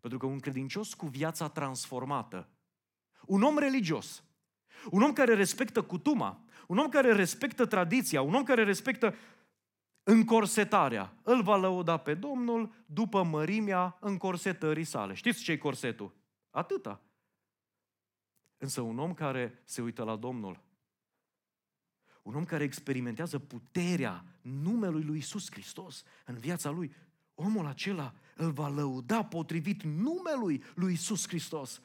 Pentru 0.01 0.19
că 0.19 0.25
un 0.25 0.39
credincios 0.39 0.93
cu 0.93 1.05
viața 1.05 1.49
transformată, 1.49 2.49
un 3.25 3.41
om 3.41 3.57
religios, 3.57 4.23
un 4.91 5.01
om 5.01 5.13
care 5.13 5.33
respectă 5.33 5.81
cutuma, 5.81 6.45
un 6.67 6.77
om 6.77 6.89
care 6.89 7.13
respectă 7.13 7.65
tradiția, 7.65 8.21
un 8.21 8.33
om 8.33 8.43
care 8.43 8.63
respectă 8.63 9.15
încorsetarea, 10.03 11.17
îl 11.23 11.43
va 11.43 11.55
lăuda 11.55 11.97
pe 11.97 12.13
Domnul 12.13 12.73
după 12.85 13.23
mărimea 13.23 13.97
încorsetării 13.99 14.83
sale. 14.83 15.13
Știți 15.13 15.43
ce-i 15.43 15.57
corsetul? 15.57 16.15
Atâta. 16.49 17.01
Însă 18.57 18.81
un 18.81 18.99
om 18.99 19.13
care 19.13 19.61
se 19.63 19.81
uită 19.81 20.03
la 20.03 20.15
Domnul, 20.15 20.64
un 22.25 22.35
om 22.35 22.45
care 22.45 22.63
experimentează 22.63 23.39
puterea 23.39 24.25
numelui 24.41 25.03
lui 25.03 25.17
Isus 25.17 25.51
Hristos 25.51 26.03
în 26.25 26.37
viața 26.37 26.69
lui, 26.69 26.95
omul 27.35 27.65
acela 27.65 28.13
îl 28.35 28.51
va 28.51 28.67
lăuda 28.67 29.25
potrivit 29.25 29.83
numelui 29.83 30.63
lui 30.75 30.93
Isus 30.93 31.27
Hristos. 31.27 31.81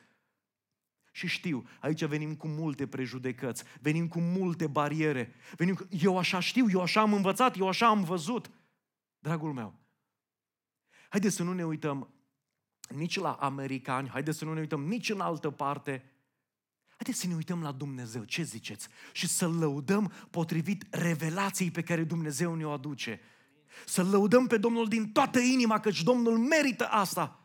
Și 1.13 1.27
știu, 1.27 1.69
aici 1.81 2.05
venim 2.05 2.37
cu 2.37 2.47
multe 2.49 2.87
prejudecăți, 2.87 3.65
venim 3.81 4.09
cu 4.09 4.21
multe 4.21 4.67
bariere, 4.67 5.35
venim 5.57 5.75
cu, 5.75 5.87
eu 5.91 6.19
așa 6.19 6.41
știu, 6.41 6.71
eu 6.71 6.81
așa 6.81 7.01
am 7.01 7.13
învățat, 7.13 7.57
eu 7.57 7.69
așa 7.69 7.87
am 7.87 8.05
văzut. 8.05 8.51
Dragul 9.19 9.53
meu, 9.53 9.75
haideți 11.09 11.37
să 11.37 11.43
nu 11.43 11.53
ne 11.53 11.65
uităm 11.65 12.15
nici 12.89 13.19
la 13.19 13.33
americani, 13.33 14.09
haideți 14.09 14.39
să 14.39 14.45
nu 14.45 14.55
ne 14.55 14.61
uităm 14.61 14.85
nici 14.85 15.11
în 15.11 15.21
altă 15.21 15.51
parte. 15.51 16.10
Haideți 17.03 17.21
să 17.21 17.27
ne 17.29 17.35
uităm 17.35 17.63
la 17.63 17.73
Dumnezeu, 17.73 18.25
ce 18.25 18.43
ziceți? 18.43 18.89
Și 19.13 19.27
să-L 19.27 19.59
lăudăm 19.59 20.13
potrivit 20.31 20.85
revelației 20.91 21.71
pe 21.71 21.83
care 21.83 22.05
Dumnezeu 22.05 22.55
ne-o 22.55 22.71
aduce. 22.71 23.21
Să 23.87 24.03
lăudăm 24.03 24.47
pe 24.47 24.57
Domnul 24.57 24.89
din 24.89 25.13
toată 25.13 25.39
inima, 25.39 25.81
căci 25.81 26.03
Domnul 26.03 26.39
merită 26.39 26.87
asta. 26.87 27.40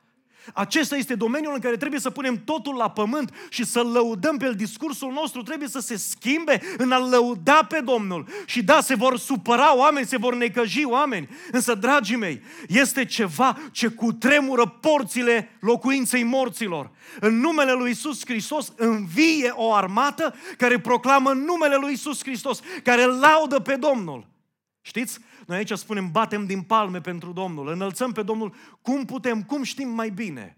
Acesta 0.53 0.95
este 0.95 1.15
domeniul 1.15 1.53
în 1.53 1.59
care 1.59 1.77
trebuie 1.77 1.99
să 1.99 2.09
punem 2.09 2.43
totul 2.43 2.75
la 2.75 2.89
pământ 2.89 3.33
și 3.49 3.65
să 3.65 3.81
lăudăm 3.81 4.37
pe 4.37 4.45
el. 4.45 4.55
Discursul 4.55 5.11
nostru 5.11 5.41
trebuie 5.41 5.67
să 5.67 5.79
se 5.79 5.95
schimbe 5.95 6.61
în 6.77 6.91
a 6.91 6.97
lăuda 6.97 7.65
pe 7.69 7.79
Domnul. 7.79 8.27
Și 8.45 8.63
da, 8.63 8.81
se 8.81 8.95
vor 8.95 9.17
supăra 9.17 9.75
oameni, 9.75 10.05
se 10.05 10.17
vor 10.17 10.35
necăji 10.35 10.85
oameni. 10.85 11.29
Însă, 11.51 11.75
dragii 11.75 12.15
mei, 12.15 12.41
este 12.67 13.05
ceva 13.05 13.57
ce 13.71 13.87
cutremură 13.87 14.65
porțile 14.81 15.57
locuinței 15.59 16.23
morților. 16.23 16.91
În 17.19 17.39
numele 17.39 17.71
lui 17.71 17.91
Isus 17.91 18.21
Hristos 18.25 18.73
învie 18.75 19.51
o 19.53 19.73
armată 19.73 20.35
care 20.57 20.79
proclamă 20.79 21.33
numele 21.33 21.75
lui 21.75 21.93
Isus 21.93 22.19
Hristos, 22.23 22.59
care 22.83 23.05
laudă 23.05 23.59
pe 23.59 23.75
Domnul. 23.75 24.27
Știți? 24.81 25.19
Noi 25.45 25.57
aici 25.57 25.71
spunem, 25.71 26.11
batem 26.11 26.45
din 26.45 26.61
palme 26.61 27.01
pentru 27.01 27.33
Domnul, 27.33 27.67
înălțăm 27.67 28.11
pe 28.11 28.23
Domnul 28.23 28.55
cum 28.81 29.05
putem, 29.05 29.43
cum 29.43 29.63
știm 29.63 29.89
mai 29.89 30.09
bine. 30.09 30.57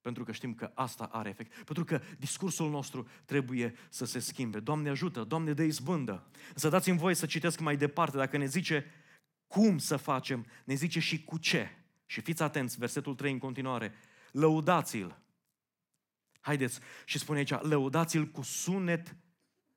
Pentru 0.00 0.24
că 0.24 0.32
știm 0.32 0.54
că 0.54 0.70
asta 0.74 1.04
are 1.12 1.28
efect. 1.28 1.64
Pentru 1.64 1.84
că 1.84 2.00
discursul 2.18 2.70
nostru 2.70 3.08
trebuie 3.24 3.74
să 3.88 4.04
se 4.04 4.18
schimbe. 4.18 4.60
Doamne 4.60 4.88
ajută, 4.88 5.24
Doamne 5.24 5.52
dă 5.52 5.62
izbândă. 5.62 6.26
Să 6.54 6.68
dați-mi 6.68 6.98
voie 6.98 7.14
să 7.14 7.26
citesc 7.26 7.60
mai 7.60 7.76
departe. 7.76 8.16
Dacă 8.16 8.36
ne 8.36 8.46
zice 8.46 8.86
cum 9.46 9.78
să 9.78 9.96
facem, 9.96 10.46
ne 10.64 10.74
zice 10.74 11.00
și 11.00 11.24
cu 11.24 11.38
ce. 11.38 11.70
Și 12.06 12.20
fiți 12.20 12.42
atenți, 12.42 12.78
versetul 12.78 13.14
3 13.14 13.32
în 13.32 13.38
continuare. 13.38 13.94
Lăudați-l. 14.32 15.18
Haideți 16.40 16.80
și 17.04 17.18
spune 17.18 17.38
aici, 17.38 17.60
lăudați-l 17.60 18.26
cu 18.26 18.42
sunet 18.42 19.16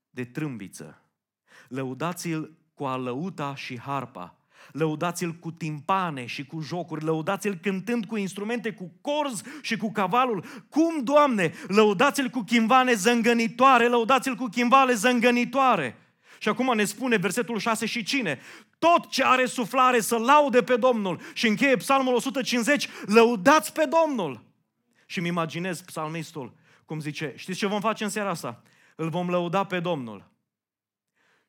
de 0.09 0.25
trâmbiță. 0.25 1.01
Lăudați-l 1.67 2.57
cu 2.77 2.83
alăuta 2.83 3.55
și 3.55 3.79
harpa. 3.79 4.31
lăudați-l 4.71 5.31
cu 5.31 5.51
timpane 5.51 6.25
și 6.25 6.45
cu 6.45 6.61
jocuri, 6.61 7.03
lăudați-l 7.03 7.59
cântând 7.61 8.05
cu 8.05 8.17
instrumente, 8.17 8.71
cu 8.71 8.91
corzi 9.01 9.43
și 9.61 9.77
cu 9.77 9.91
cavalul. 9.91 10.45
Cum, 10.69 11.03
Doamne, 11.03 11.53
lăudați-l 11.67 12.29
cu 12.29 12.41
chimvane 12.41 12.93
zângănitoare, 12.93 13.87
lăudați-l 13.87 14.35
cu 14.35 14.45
chimvale 14.45 14.93
zângănitoare. 14.93 15.97
Și 16.39 16.49
acum 16.49 16.75
ne 16.75 16.83
spune 16.83 17.17
versetul 17.17 17.57
6 17.59 17.85
și 17.85 18.03
cine? 18.03 18.39
Tot 18.79 19.09
ce 19.09 19.23
are 19.23 19.45
suflare 19.45 19.99
să 19.99 20.17
laude 20.17 20.63
pe 20.63 20.75
Domnul. 20.75 21.19
Și 21.33 21.47
încheie 21.47 21.75
psalmul 21.75 22.15
150, 22.15 22.89
lăudați 23.05 23.73
pe 23.73 23.89
Domnul. 23.89 24.43
Și 25.05 25.19
mi 25.19 25.27
imaginez 25.27 25.81
psalmistul 25.81 26.53
cum 26.87 26.99
zice, 26.99 27.33
știți 27.35 27.57
ce 27.57 27.67
vom 27.67 27.79
face 27.79 28.03
în 28.03 28.09
seara 28.09 28.29
asta? 28.29 28.61
Îl 28.95 29.09
vom 29.09 29.29
lăuda 29.29 29.63
pe 29.63 29.79
Domnul. 29.79 30.31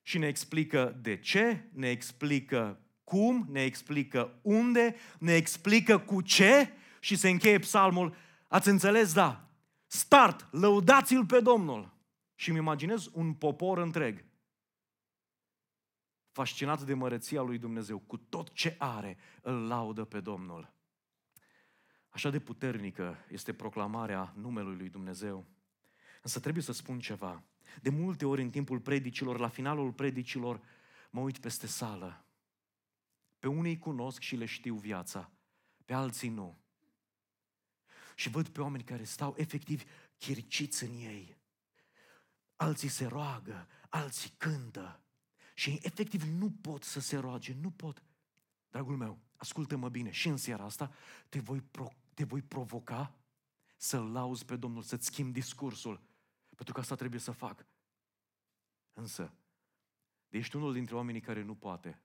Și 0.09 0.19
ne 0.19 0.27
explică 0.27 0.99
de 1.03 1.17
ce, 1.17 1.69
ne 1.73 1.89
explică 1.89 2.81
cum, 3.05 3.47
ne 3.51 3.63
explică 3.63 4.39
unde, 4.43 4.97
ne 5.19 5.35
explică 5.35 5.99
cu 5.99 6.21
ce 6.21 6.73
și 7.01 7.17
se 7.17 7.29
încheie 7.29 7.59
psalmul. 7.59 8.17
Ați 8.47 8.69
înțeles? 8.69 9.13
Da. 9.13 9.49
Start, 9.87 10.49
lăudați-l 10.51 11.27
pe 11.27 11.41
Domnul. 11.41 11.97
Și 12.35 12.49
îmi 12.49 12.59
imaginez 12.59 13.09
un 13.13 13.35
popor 13.35 13.79
întreg 13.79 14.25
fascinat 16.31 16.83
de 16.83 16.95
măreția 16.95 17.43
lui 17.43 17.59
Dumnezeu, 17.59 17.99
cu 17.99 18.17
tot 18.17 18.53
ce 18.53 18.75
are, 18.79 19.17
îl 19.43 19.67
laudă 19.67 20.05
pe 20.05 20.21
Domnul. 20.21 20.73
Așa 22.09 22.31
de 22.31 22.39
puternică 22.39 23.17
este 23.31 23.53
proclamarea 23.53 24.33
numelui 24.37 24.77
lui 24.77 24.89
Dumnezeu. 24.89 25.47
Însă 26.23 26.41
trebuie 26.41 26.63
să 26.63 26.73
spun 26.73 26.99
ceva. 26.99 27.43
De 27.83 27.91
multe 27.91 28.27
ori 28.27 28.43
în 28.43 28.51
timpul 28.51 28.81
predicilor, 28.81 29.39
la 29.39 29.49
finalul 29.49 29.93
predicilor, 29.93 30.61
mă 31.11 31.21
uit 31.21 31.39
peste 31.39 31.67
sală. 31.67 32.25
Pe 33.39 33.49
unii 33.49 33.79
cunosc 33.79 34.21
și 34.21 34.37
le 34.37 34.45
știu 34.45 34.75
viața, 34.75 35.31
pe 35.85 35.93
alții 35.93 36.29
nu. 36.29 36.59
Și 38.15 38.29
văd 38.29 38.49
pe 38.49 38.61
oameni 38.61 38.85
care 38.85 39.05
stau 39.05 39.35
efectiv 39.37 39.83
chiriciți 40.17 40.85
în 40.85 40.95
ei. 40.95 41.37
Alții 42.57 42.89
se 42.89 43.07
roagă, 43.07 43.69
alții 43.89 44.33
cântă. 44.37 45.01
Și 45.55 45.79
efectiv 45.83 46.23
nu 46.23 46.51
pot 46.51 46.83
să 46.83 47.01
se 47.01 47.17
roage, 47.17 47.57
nu 47.61 47.71
pot. 47.71 48.03
Dragul 48.71 48.97
meu, 48.97 49.19
ascultă-mă 49.37 49.89
bine, 49.89 50.11
și 50.11 50.29
în 50.29 50.37
seara 50.37 50.65
asta 50.65 50.93
te 51.29 51.39
voi, 51.39 51.61
pro, 51.61 51.89
te 52.15 52.25
voi 52.25 52.43
provoca 52.43 53.15
să-L 53.77 54.13
lauzi 54.13 54.45
pe 54.45 54.57
Domnul, 54.57 54.83
să-ți 54.83 55.07
schimbi 55.07 55.41
discursul. 55.41 56.01
Pentru 56.59 56.75
că 56.75 56.81
asta 56.81 56.95
trebuie 56.95 57.21
să 57.21 57.31
fac. 57.31 57.67
Însă, 58.93 59.35
ești 60.29 60.57
unul 60.57 60.73
dintre 60.73 60.95
oamenii 60.95 61.21
care 61.21 61.43
nu 61.43 61.55
poate. 61.55 62.03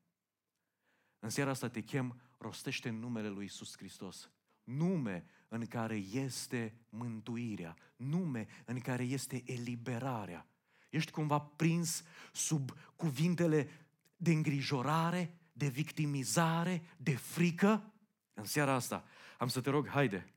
În 1.20 1.30
seara 1.30 1.50
asta 1.50 1.70
te 1.70 1.82
chem, 1.82 2.22
rostește 2.38 2.90
în 2.90 3.00
numele 3.00 3.28
lui 3.28 3.46
Isus 3.46 3.78
Hristos. 3.78 4.30
Nume 4.64 5.26
în 5.48 5.66
care 5.66 5.96
este 5.96 6.86
mântuirea. 6.90 7.76
Nume 7.96 8.48
în 8.66 8.80
care 8.80 9.04
este 9.04 9.44
eliberarea. 9.46 10.48
Ești 10.90 11.12
cumva 11.12 11.40
prins 11.40 12.04
sub 12.34 12.72
cuvintele 12.96 13.70
de 14.16 14.32
îngrijorare, 14.32 15.38
de 15.54 15.68
victimizare, 15.68 16.84
de 16.98 17.16
frică? 17.16 17.94
În 18.34 18.46
seara 18.46 18.74
asta 18.74 19.06
am 19.38 19.48
să 19.48 19.62
te 19.62 19.70
rog, 19.70 19.88
haide, 19.88 20.34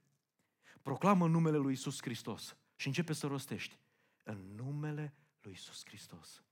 proclamă 0.83 1.29
numele 1.29 1.57
lui 1.57 1.73
Isus 1.73 2.01
Hristos 2.01 2.57
și 2.77 2.87
începe 2.87 3.13
să 3.13 3.27
rostești. 3.27 3.79
În 4.29 4.55
numele 4.55 5.15
lui 5.41 5.53
Isus 5.53 5.83
Hristos. 5.85 6.45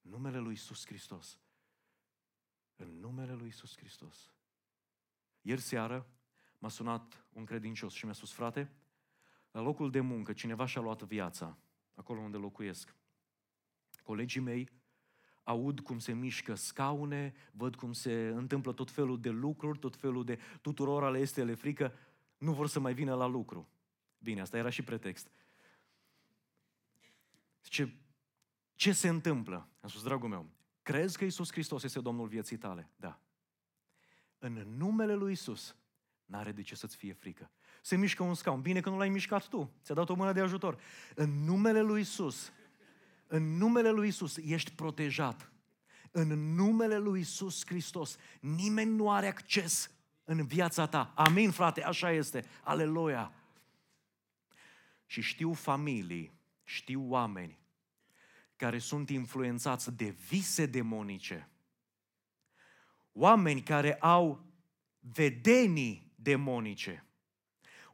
Numele 0.00 0.38
lui 0.38 0.52
Isus 0.52 0.86
Hristos. 0.86 1.38
În 2.76 3.00
numele 3.00 3.34
lui 3.34 3.48
Isus 3.48 3.76
Hristos. 3.76 4.32
Ieri 5.40 5.60
seară 5.60 6.06
m-a 6.58 6.68
sunat 6.68 7.26
un 7.32 7.44
credincios 7.44 7.92
și 7.92 8.04
mi-a 8.04 8.14
spus, 8.14 8.32
frate, 8.32 8.72
la 9.50 9.60
locul 9.60 9.90
de 9.90 10.00
muncă, 10.00 10.32
cineva 10.32 10.66
și-a 10.66 10.80
luat 10.80 11.02
viața, 11.02 11.58
acolo 11.94 12.20
unde 12.20 12.36
locuiesc. 12.36 12.94
Colegii 14.02 14.40
mei 14.40 14.70
aud 15.42 15.80
cum 15.80 15.98
se 15.98 16.12
mișcă 16.12 16.54
scaune, 16.54 17.34
văd 17.52 17.74
cum 17.74 17.92
se 17.92 18.26
întâmplă 18.34 18.72
tot 18.72 18.90
felul 18.90 19.20
de 19.20 19.30
lucruri, 19.30 19.78
tot 19.78 19.96
felul 19.96 20.24
de 20.24 20.38
tuturor 20.60 21.10
le 21.10 21.18
este 21.18 21.44
le 21.44 21.54
frică, 21.54 21.92
nu 22.38 22.52
vor 22.52 22.68
să 22.68 22.80
mai 22.80 22.94
vină 22.94 23.14
la 23.14 23.26
lucru. 23.26 23.68
Bine, 24.26 24.40
asta 24.40 24.56
era 24.56 24.70
și 24.70 24.82
pretext. 24.82 25.30
Ce, 27.62 27.92
ce 28.74 28.92
se 28.92 29.08
întâmplă? 29.08 29.68
Am 29.80 29.88
spus, 29.88 30.02
dragul 30.02 30.28
meu, 30.28 30.50
crezi 30.82 31.18
că 31.18 31.24
Isus 31.24 31.52
Hristos 31.52 31.82
este 31.82 32.00
Domnul 32.00 32.26
vieții 32.26 32.56
tale? 32.56 32.90
Da. 32.96 33.20
În 34.38 34.52
numele 34.76 35.14
lui 35.14 35.32
Isus, 35.32 35.76
n-are 36.24 36.52
de 36.52 36.62
ce 36.62 36.74
să-ți 36.74 36.96
fie 36.96 37.12
frică 37.12 37.50
se 37.86 37.96
mișcă 37.96 38.22
un 38.22 38.34
scaun. 38.34 38.60
Bine 38.60 38.80
că 38.80 38.90
nu 38.90 38.96
l-ai 38.96 39.08
mișcat 39.08 39.48
tu. 39.48 39.70
Ți-a 39.82 39.94
dat 39.94 40.08
o 40.08 40.14
mână 40.14 40.32
de 40.32 40.40
ajutor. 40.40 40.78
În 41.14 41.44
numele 41.44 41.80
lui 41.80 42.00
Isus, 42.00 42.52
în 43.26 43.56
numele 43.56 43.90
lui 43.90 44.08
Isus 44.08 44.36
ești 44.36 44.72
protejat. 44.72 45.52
În 46.10 46.54
numele 46.54 46.98
lui 46.98 47.20
Isus 47.20 47.66
Hristos, 47.66 48.16
nimeni 48.40 48.90
nu 48.90 49.10
are 49.10 49.26
acces 49.26 49.90
în 50.24 50.46
viața 50.46 50.86
ta. 50.86 51.12
Amin, 51.14 51.50
frate, 51.50 51.82
așa 51.82 52.10
este. 52.10 52.44
Aleluia. 52.62 53.32
Și 55.06 55.20
știu 55.20 55.52
familii, 55.52 56.32
știu 56.64 57.10
oameni 57.10 57.58
care 58.56 58.78
sunt 58.78 59.10
influențați 59.10 59.96
de 59.96 60.08
vise 60.08 60.66
demonice. 60.66 61.50
Oameni 63.12 63.62
care 63.62 63.94
au 63.94 64.44
vedenii 64.98 66.12
demonice. 66.14 67.05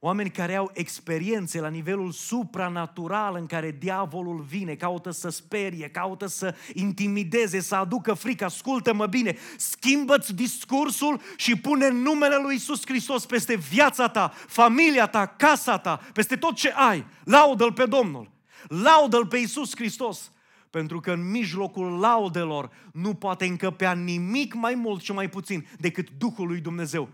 Oameni 0.04 0.30
care 0.30 0.54
au 0.54 0.70
experiențe 0.74 1.60
la 1.60 1.68
nivelul 1.68 2.12
supranatural 2.12 3.36
în 3.36 3.46
care 3.46 3.76
diavolul 3.78 4.40
vine, 4.40 4.74
caută 4.74 5.10
să 5.10 5.28
sperie, 5.28 5.88
caută 5.88 6.26
să 6.26 6.54
intimideze, 6.72 7.60
să 7.60 7.74
aducă 7.74 8.12
frică. 8.12 8.44
Ascultă-mă 8.44 9.06
bine, 9.06 9.36
schimbă-ți 9.56 10.34
discursul 10.34 11.20
și 11.36 11.56
pune 11.56 11.88
numele 11.88 12.36
lui 12.42 12.54
Isus 12.54 12.86
Hristos 12.86 13.26
peste 13.26 13.56
viața 13.56 14.08
ta, 14.08 14.32
familia 14.46 15.06
ta, 15.06 15.26
casa 15.26 15.78
ta, 15.78 16.00
peste 16.12 16.36
tot 16.36 16.54
ce 16.54 16.72
ai. 16.76 17.06
Laudă-L 17.24 17.72
pe 17.72 17.86
Domnul. 17.86 18.30
Laudă-L 18.68 19.26
pe 19.26 19.36
Isus 19.36 19.76
Hristos. 19.76 20.32
Pentru 20.70 21.00
că 21.00 21.12
în 21.12 21.30
mijlocul 21.30 21.98
laudelor 21.98 22.70
nu 22.92 23.14
poate 23.14 23.44
încăpea 23.44 23.92
nimic 23.92 24.54
mai 24.54 24.74
mult 24.74 25.02
și 25.02 25.12
mai 25.12 25.28
puțin 25.28 25.66
decât 25.78 26.08
Duhul 26.18 26.46
lui 26.46 26.60
Dumnezeu. 26.60 27.08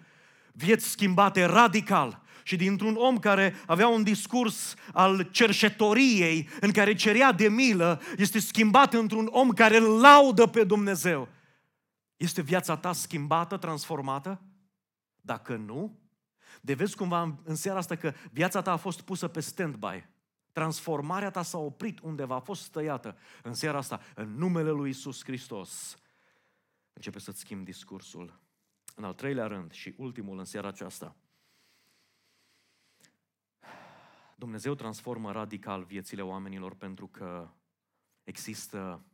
Vieți 0.52 0.88
schimbate 0.88 1.44
radical, 1.44 2.22
și 2.48 2.56
dintr-un 2.56 2.94
om 2.96 3.18
care 3.18 3.54
avea 3.66 3.88
un 3.88 4.02
discurs 4.02 4.74
al 4.92 5.22
cerșetoriei, 5.22 6.48
în 6.60 6.70
care 6.70 6.94
cerea 6.94 7.32
de 7.32 7.48
milă, 7.48 8.00
este 8.16 8.38
schimbat 8.38 8.94
într-un 8.94 9.28
om 9.30 9.50
care 9.50 9.76
îl 9.76 10.00
laudă 10.00 10.46
pe 10.46 10.64
Dumnezeu. 10.64 11.28
Este 12.16 12.42
viața 12.42 12.76
ta 12.76 12.92
schimbată, 12.92 13.56
transformată? 13.56 14.40
Dacă 15.20 15.56
nu, 15.56 15.98
de 16.60 16.74
vezi 16.74 16.96
cumva 16.96 17.38
în 17.44 17.54
seara 17.54 17.78
asta 17.78 17.96
că 17.96 18.12
viața 18.30 18.62
ta 18.62 18.72
a 18.72 18.76
fost 18.76 19.00
pusă 19.00 19.28
pe 19.28 19.40
stand-by. 19.40 20.04
Transformarea 20.52 21.30
ta 21.30 21.42
s-a 21.42 21.58
oprit 21.58 21.98
undeva, 22.00 22.34
a 22.34 22.40
fost 22.40 22.62
stăiată. 22.62 23.16
În 23.42 23.54
seara 23.54 23.78
asta, 23.78 24.00
în 24.14 24.34
numele 24.36 24.70
lui 24.70 24.90
Isus 24.90 25.24
Hristos, 25.24 25.96
începe 26.92 27.18
să-ți 27.18 27.40
schimbi 27.40 27.64
discursul. 27.64 28.40
În 28.94 29.04
al 29.04 29.14
treilea 29.14 29.46
rând 29.46 29.72
și 29.72 29.94
ultimul 29.96 30.38
în 30.38 30.44
seara 30.44 30.68
aceasta, 30.68 31.16
Dumnezeu 34.38 34.74
transformă 34.74 35.32
radical 35.32 35.84
viețile 35.84 36.22
oamenilor 36.22 36.74
pentru 36.74 37.06
că 37.06 37.50
există 38.24 39.04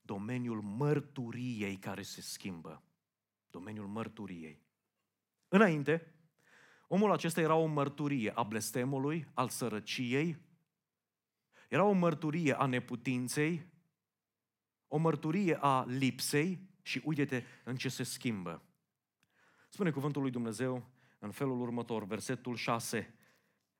domeniul 0.00 0.60
mărturiei 0.60 1.76
care 1.76 2.02
se 2.02 2.20
schimbă. 2.20 2.82
Domeniul 3.50 3.86
mărturiei. 3.86 4.62
Înainte, 5.48 6.14
omul 6.88 7.12
acesta 7.12 7.40
era 7.40 7.54
o 7.54 7.66
mărturie 7.66 8.30
a 8.30 8.42
blestemului, 8.42 9.30
al 9.34 9.48
sărăciei, 9.48 10.38
era 11.68 11.84
o 11.84 11.92
mărturie 11.92 12.52
a 12.58 12.66
neputinței, 12.66 13.66
o 14.88 14.96
mărturie 14.96 15.58
a 15.60 15.84
lipsei 15.84 16.60
și 16.82 17.02
uite-te 17.04 17.42
în 17.64 17.76
ce 17.76 17.88
se 17.88 18.02
schimbă. 18.02 18.62
Spune 19.68 19.90
cuvântul 19.90 20.22
lui 20.22 20.30
Dumnezeu 20.30 20.90
în 21.18 21.30
felul 21.30 21.60
următor, 21.60 22.04
versetul 22.04 22.56
6. 22.56 23.15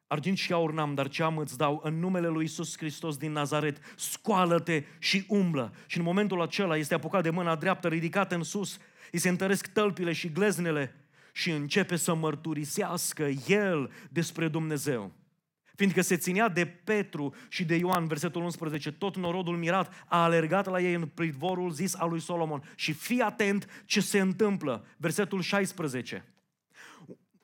Argint 0.09 0.38
și 0.38 0.53
aur 0.53 0.73
n-am, 0.73 0.95
dar 0.95 1.09
ce 1.09 1.23
am 1.23 1.38
îți 1.38 1.57
dau 1.57 1.81
în 1.85 1.99
numele 1.99 2.29
lui 2.29 2.45
Isus 2.45 2.77
Hristos 2.77 3.16
din 3.16 3.33
Nazaret. 3.33 3.79
Scoală-te 3.97 4.83
și 4.99 5.25
umblă. 5.29 5.73
Și 5.87 5.99
în 5.99 6.05
momentul 6.05 6.42
acela 6.42 6.77
este 6.77 6.95
apucat 6.95 7.23
de 7.23 7.31
mâna 7.31 7.57
dreaptă, 7.57 7.88
ridicată 7.88 8.35
în 8.35 8.42
sus, 8.42 8.79
îi 9.12 9.19
se 9.19 9.29
întăresc 9.29 9.66
tălpile 9.66 10.12
și 10.12 10.33
gleznele 10.33 10.95
și 11.33 11.51
începe 11.51 11.97
să 11.97 12.14
mărturisească 12.14 13.29
el 13.47 13.90
despre 14.11 14.49
Dumnezeu. 14.49 15.12
fiindcă 15.75 16.01
se 16.01 16.16
ținea 16.16 16.49
de 16.49 16.66
Petru 16.66 17.35
și 17.49 17.64
de 17.64 17.75
Ioan, 17.75 18.07
versetul 18.07 18.42
11, 18.42 18.92
tot 18.92 19.16
norodul 19.16 19.57
mirat 19.57 20.05
a 20.07 20.23
alergat 20.23 20.66
la 20.66 20.81
ei 20.81 20.95
în 20.95 21.07
pridvorul 21.07 21.71
zis 21.71 21.95
al 21.95 22.09
lui 22.09 22.21
Solomon. 22.21 22.73
Și 22.75 22.92
fii 22.92 23.21
atent 23.21 23.83
ce 23.85 24.01
se 24.01 24.21
întâmplă, 24.21 24.87
versetul 24.97 25.40
16. 25.40 26.25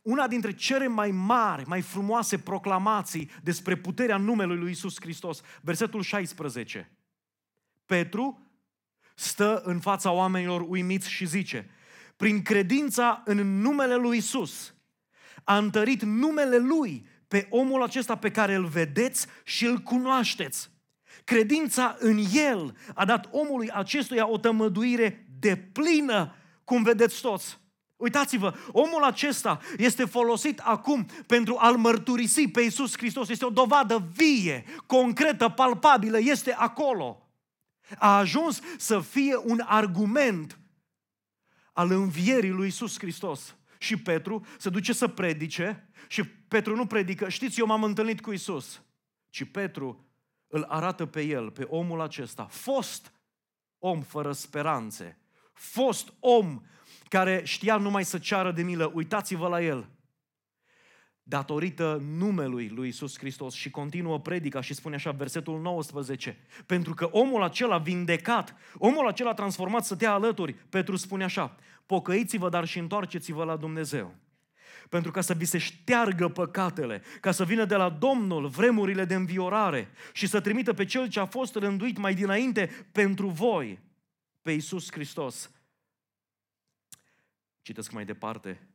Una 0.03 0.29
dintre 0.29 0.55
cele 0.55 0.87
mai 0.87 1.11
mari, 1.11 1.67
mai 1.67 1.81
frumoase 1.81 2.39
proclamații 2.39 3.31
despre 3.43 3.77
puterea 3.77 4.17
numelui 4.17 4.57
lui 4.57 4.71
Isus 4.71 5.01
Hristos, 5.01 5.41
versetul 5.61 6.03
16. 6.03 6.97
Petru 7.87 8.51
stă 9.15 9.63
în 9.65 9.81
fața 9.81 10.11
oamenilor 10.11 10.65
uimiți 10.69 11.11
și 11.11 11.27
zice, 11.27 11.71
prin 12.17 12.43
credința 12.43 13.23
în 13.25 13.61
numele 13.61 13.95
lui 13.95 14.17
Isus, 14.17 14.75
a 15.45 15.57
întărit 15.57 16.03
numele 16.03 16.57
lui 16.57 17.07
pe 17.29 17.47
omul 17.51 17.83
acesta 17.83 18.17
pe 18.17 18.31
care 18.31 18.55
îl 18.55 18.67
vedeți 18.67 19.27
și 19.45 19.65
îl 19.65 19.79
cunoașteți. 19.79 20.71
Credința 21.25 21.97
în 21.99 22.25
el 22.33 22.77
a 22.95 23.05
dat 23.05 23.29
omului 23.31 23.71
acestuia 23.71 24.29
o 24.29 24.39
tămăduire 24.39 25.27
de 25.39 25.57
plină, 25.57 26.35
cum 26.65 26.83
vedeți 26.83 27.21
toți. 27.21 27.61
Uitați-vă, 28.03 28.55
omul 28.73 29.03
acesta 29.03 29.61
este 29.77 30.05
folosit 30.05 30.59
acum 30.59 31.07
pentru 31.27 31.57
a-L 31.59 31.77
mărturisi 31.77 32.49
pe 32.49 32.61
Iisus 32.61 32.97
Hristos. 32.97 33.29
Este 33.29 33.45
o 33.45 33.51
dovadă 33.51 34.09
vie, 34.15 34.65
concretă, 34.87 35.49
palpabilă, 35.49 36.19
este 36.21 36.53
acolo. 36.53 37.31
A 37.99 38.17
ajuns 38.17 38.61
să 38.77 39.01
fie 39.01 39.37
un 39.37 39.63
argument 39.67 40.59
al 41.73 41.91
învierii 41.91 42.51
lui 42.51 42.65
Iisus 42.65 42.99
Hristos. 42.99 43.57
Și 43.79 43.97
Petru 43.97 44.47
se 44.59 44.71
duce 44.71 44.93
să 44.93 45.09
predice 45.09 45.91
și 46.09 46.25
Petru 46.25 46.77
nu 46.77 46.87
predică, 46.87 47.29
știți, 47.29 47.61
eu 47.61 47.67
m-am 47.67 47.83
întâlnit 47.83 48.21
cu 48.21 48.33
Isus. 48.33 48.83
Ci 49.29 49.45
Petru 49.45 50.07
îl 50.47 50.63
arată 50.69 51.07
pe 51.07 51.23
el, 51.23 51.51
pe 51.51 51.63
omul 51.63 52.01
acesta, 52.01 52.47
fost 52.47 53.13
om 53.79 54.01
fără 54.01 54.33
speranțe, 54.33 55.19
fost 55.53 56.13
om 56.21 56.63
care 57.13 57.41
știa 57.45 57.77
numai 57.77 58.05
să 58.05 58.19
ceară 58.19 58.53
de 58.53 58.63
milă, 58.63 58.91
uitați-vă 58.95 59.49
la 59.49 59.63
el. 59.63 59.89
Datorită 61.23 62.03
numelui 62.17 62.69
lui 62.69 62.89
Isus 62.89 63.19
Hristos 63.19 63.55
și 63.55 63.71
continuă 63.71 64.21
predica 64.21 64.61
și 64.61 64.75
spune 64.75 64.95
așa, 64.95 65.11
versetul 65.11 65.61
19, 65.61 66.39
pentru 66.67 66.95
că 66.95 67.09
omul 67.11 67.43
acela 67.43 67.79
vindecat, 67.79 68.57
omul 68.79 69.09
acela 69.09 69.35
transformat 69.35 69.85
să 69.85 69.97
te 69.97 70.07
alături, 70.07 70.53
Petru 70.53 70.97
spune 70.97 71.25
așa, 71.25 71.57
pocăiți-vă, 71.87 72.49
dar 72.49 72.65
și 72.65 72.79
întoarceți-vă 72.79 73.45
la 73.45 73.57
Dumnezeu 73.57 74.15
pentru 74.89 75.11
ca 75.11 75.21
să 75.21 75.35
vi 75.35 75.45
se 75.45 75.59
șteargă 75.59 76.29
păcatele, 76.29 77.03
ca 77.21 77.31
să 77.31 77.45
vină 77.45 77.65
de 77.65 77.75
la 77.75 77.89
Domnul 77.89 78.49
vremurile 78.49 79.05
de 79.05 79.15
înviorare 79.15 79.91
și 80.13 80.27
să 80.27 80.41
trimită 80.41 80.73
pe 80.73 80.85
Cel 80.85 81.09
ce 81.09 81.21
a 81.21 81.27
fost 81.27 81.55
rânduit 81.55 81.99
mai 81.99 82.15
dinainte 82.15 82.87
pentru 82.93 83.29
voi, 83.29 83.79
pe 84.43 84.53
Iisus 84.53 84.93
Hristos. 84.93 85.51
Citesc 87.63 87.93
mai 87.93 88.05
departe, 88.05 88.69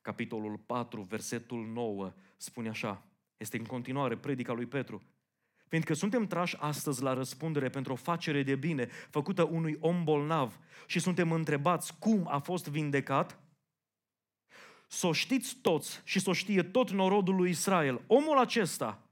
capitolul 0.00 0.58
4, 0.58 1.02
versetul 1.02 1.66
9, 1.66 2.12
spune 2.36 2.68
așa, 2.68 3.06
este 3.36 3.56
în 3.58 3.64
continuare 3.64 4.16
predica 4.16 4.52
lui 4.52 4.66
Petru. 4.66 5.02
Fiindcă 5.68 5.94
suntem 5.94 6.26
trași 6.26 6.56
astăzi 6.56 7.02
la 7.02 7.12
răspundere 7.12 7.68
pentru 7.68 7.92
o 7.92 7.96
facere 7.96 8.42
de 8.42 8.56
bine 8.56 8.86
făcută 9.10 9.42
unui 9.42 9.76
om 9.80 10.04
bolnav 10.04 10.58
și 10.86 10.98
suntem 10.98 11.32
întrebați 11.32 11.98
cum 11.98 12.26
a 12.28 12.38
fost 12.38 12.68
vindecat, 12.68 13.38
să 14.86 15.06
o 15.06 15.12
știți 15.12 15.56
toți 15.56 16.00
și 16.04 16.18
să 16.18 16.30
o 16.30 16.32
știe 16.32 16.62
tot 16.62 16.90
norodul 16.90 17.34
lui 17.34 17.50
Israel. 17.50 18.02
Omul 18.06 18.38
acesta 18.38 19.07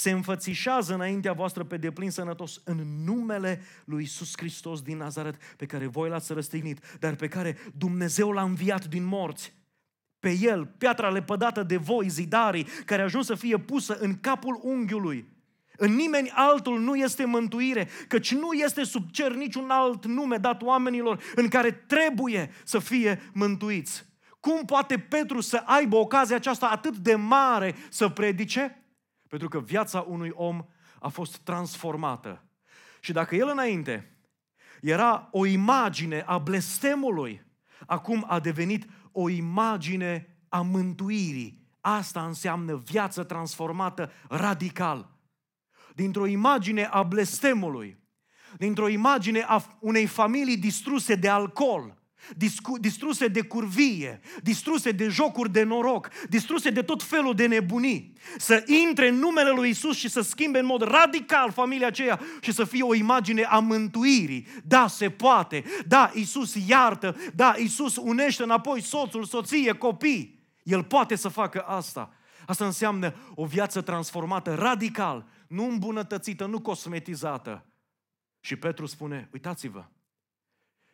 se 0.00 0.10
înfățișează 0.10 0.94
înaintea 0.94 1.32
voastră 1.32 1.64
pe 1.64 1.76
deplin 1.76 2.10
sănătos 2.10 2.60
în 2.64 3.04
numele 3.04 3.62
lui 3.84 4.02
Isus 4.02 4.32
Hristos 4.36 4.82
din 4.82 4.96
Nazaret, 4.96 5.36
pe 5.56 5.66
care 5.66 5.86
voi 5.86 6.08
l-ați 6.08 6.32
răstignit, 6.32 6.96
dar 6.98 7.14
pe 7.14 7.28
care 7.28 7.56
Dumnezeu 7.76 8.30
l-a 8.30 8.42
înviat 8.42 8.84
din 8.84 9.04
morți. 9.04 9.52
Pe 10.18 10.38
el, 10.40 10.66
piatra 10.66 11.10
lepădată 11.10 11.62
de 11.62 11.76
voi, 11.76 12.08
zidarii, 12.08 12.66
care 12.84 13.00
a 13.00 13.04
ajuns 13.04 13.26
să 13.26 13.34
fie 13.34 13.58
pusă 13.58 13.98
în 13.98 14.20
capul 14.20 14.60
unghiului. 14.62 15.28
În 15.76 15.94
nimeni 15.94 16.30
altul 16.34 16.80
nu 16.80 16.94
este 16.94 17.24
mântuire, 17.24 17.88
căci 18.08 18.34
nu 18.34 18.52
este 18.52 18.84
sub 18.84 19.10
cer 19.10 19.34
niciun 19.34 19.70
alt 19.70 20.06
nume 20.06 20.36
dat 20.36 20.62
oamenilor 20.62 21.22
în 21.34 21.48
care 21.48 21.70
trebuie 21.70 22.50
să 22.64 22.78
fie 22.78 23.30
mântuiți. 23.32 24.04
Cum 24.40 24.64
poate 24.64 24.98
Petru 24.98 25.40
să 25.40 25.62
aibă 25.64 25.96
ocazia 25.96 26.36
aceasta 26.36 26.66
atât 26.66 26.96
de 26.96 27.14
mare 27.14 27.74
să 27.88 28.08
predice? 28.08 28.79
Pentru 29.30 29.48
că 29.48 29.60
viața 29.60 30.00
unui 30.08 30.30
om 30.34 30.66
a 31.00 31.08
fost 31.08 31.36
transformată. 31.38 32.44
Și 33.00 33.12
dacă 33.12 33.34
el 33.34 33.48
înainte 33.48 34.16
era 34.80 35.28
o 35.32 35.46
imagine 35.46 36.20
a 36.20 36.38
blestemului, 36.38 37.46
acum 37.86 38.24
a 38.28 38.40
devenit 38.40 38.86
o 39.12 39.28
imagine 39.28 40.36
a 40.48 40.60
mântuirii. 40.60 41.68
Asta 41.80 42.26
înseamnă 42.26 42.76
viață 42.76 43.24
transformată 43.24 44.10
radical. 44.28 45.18
Dintr-o 45.94 46.26
imagine 46.26 46.84
a 46.84 47.02
blestemului, 47.02 47.98
dintr-o 48.56 48.88
imagine 48.88 49.40
a 49.40 49.62
unei 49.80 50.06
familii 50.06 50.56
distruse 50.56 51.14
de 51.14 51.28
alcool, 51.28 51.99
distruse 52.80 53.26
de 53.26 53.42
curvie, 53.42 54.20
distruse 54.42 54.90
de 54.90 55.08
jocuri 55.08 55.52
de 55.52 55.62
noroc, 55.62 56.08
distruse 56.28 56.70
de 56.70 56.82
tot 56.82 57.02
felul 57.02 57.34
de 57.34 57.46
nebunii, 57.46 58.12
să 58.38 58.64
intre 58.66 59.08
în 59.08 59.14
numele 59.14 59.50
lui 59.50 59.68
Isus 59.68 59.96
și 59.96 60.08
să 60.08 60.20
schimbe 60.20 60.58
în 60.58 60.66
mod 60.66 60.82
radical 60.82 61.52
familia 61.52 61.86
aceea 61.86 62.20
și 62.40 62.52
să 62.52 62.64
fie 62.64 62.82
o 62.82 62.94
imagine 62.94 63.42
a 63.42 63.58
mântuirii. 63.58 64.46
Da, 64.64 64.86
se 64.86 65.10
poate. 65.10 65.64
Da, 65.86 66.10
Isus 66.14 66.54
iartă. 66.66 67.16
Da, 67.34 67.54
Isus 67.58 67.96
unește 67.96 68.42
înapoi 68.42 68.82
soțul, 68.82 69.24
soție, 69.24 69.72
copii. 69.72 70.38
El 70.62 70.84
poate 70.84 71.14
să 71.14 71.28
facă 71.28 71.60
asta. 71.60 72.14
Asta 72.46 72.64
înseamnă 72.64 73.14
o 73.34 73.46
viață 73.46 73.80
transformată 73.80 74.54
radical, 74.54 75.26
nu 75.48 75.64
îmbunătățită, 75.64 76.46
nu 76.46 76.60
cosmetizată. 76.60 77.66
Și 78.40 78.56
Petru 78.56 78.86
spune, 78.86 79.28
uitați-vă, 79.32 79.84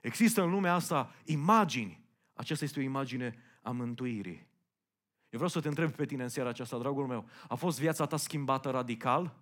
Există 0.07 0.42
în 0.42 0.51
lumea 0.51 0.75
asta 0.75 1.14
imagini. 1.25 2.05
Aceasta 2.33 2.64
este 2.64 2.79
o 2.79 2.83
imagine 2.83 3.42
a 3.62 3.71
mântuirii. 3.71 4.49
Eu 5.29 5.38
vreau 5.38 5.49
să 5.49 5.61
te 5.61 5.69
întreb 5.69 5.92
pe 5.92 6.07
tine 6.07 6.23
în 6.23 6.29
seara 6.29 6.49
aceasta, 6.49 6.79
dragul 6.79 7.07
meu. 7.07 7.29
A 7.49 7.55
fost 7.55 7.79
viața 7.79 8.07
ta 8.07 8.16
schimbată 8.16 8.71
radical? 8.71 9.37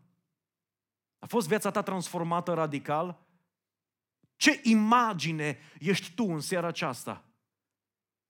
A 1.19 1.27
fost 1.27 1.49
viața 1.49 1.71
ta 1.71 1.83
transformată 1.83 2.55
radical? 2.55 3.27
Ce 4.37 4.61
imagine 4.63 5.59
ești 5.79 6.15
tu 6.15 6.25
în 6.25 6.41
seara 6.41 6.67
aceasta? 6.67 7.25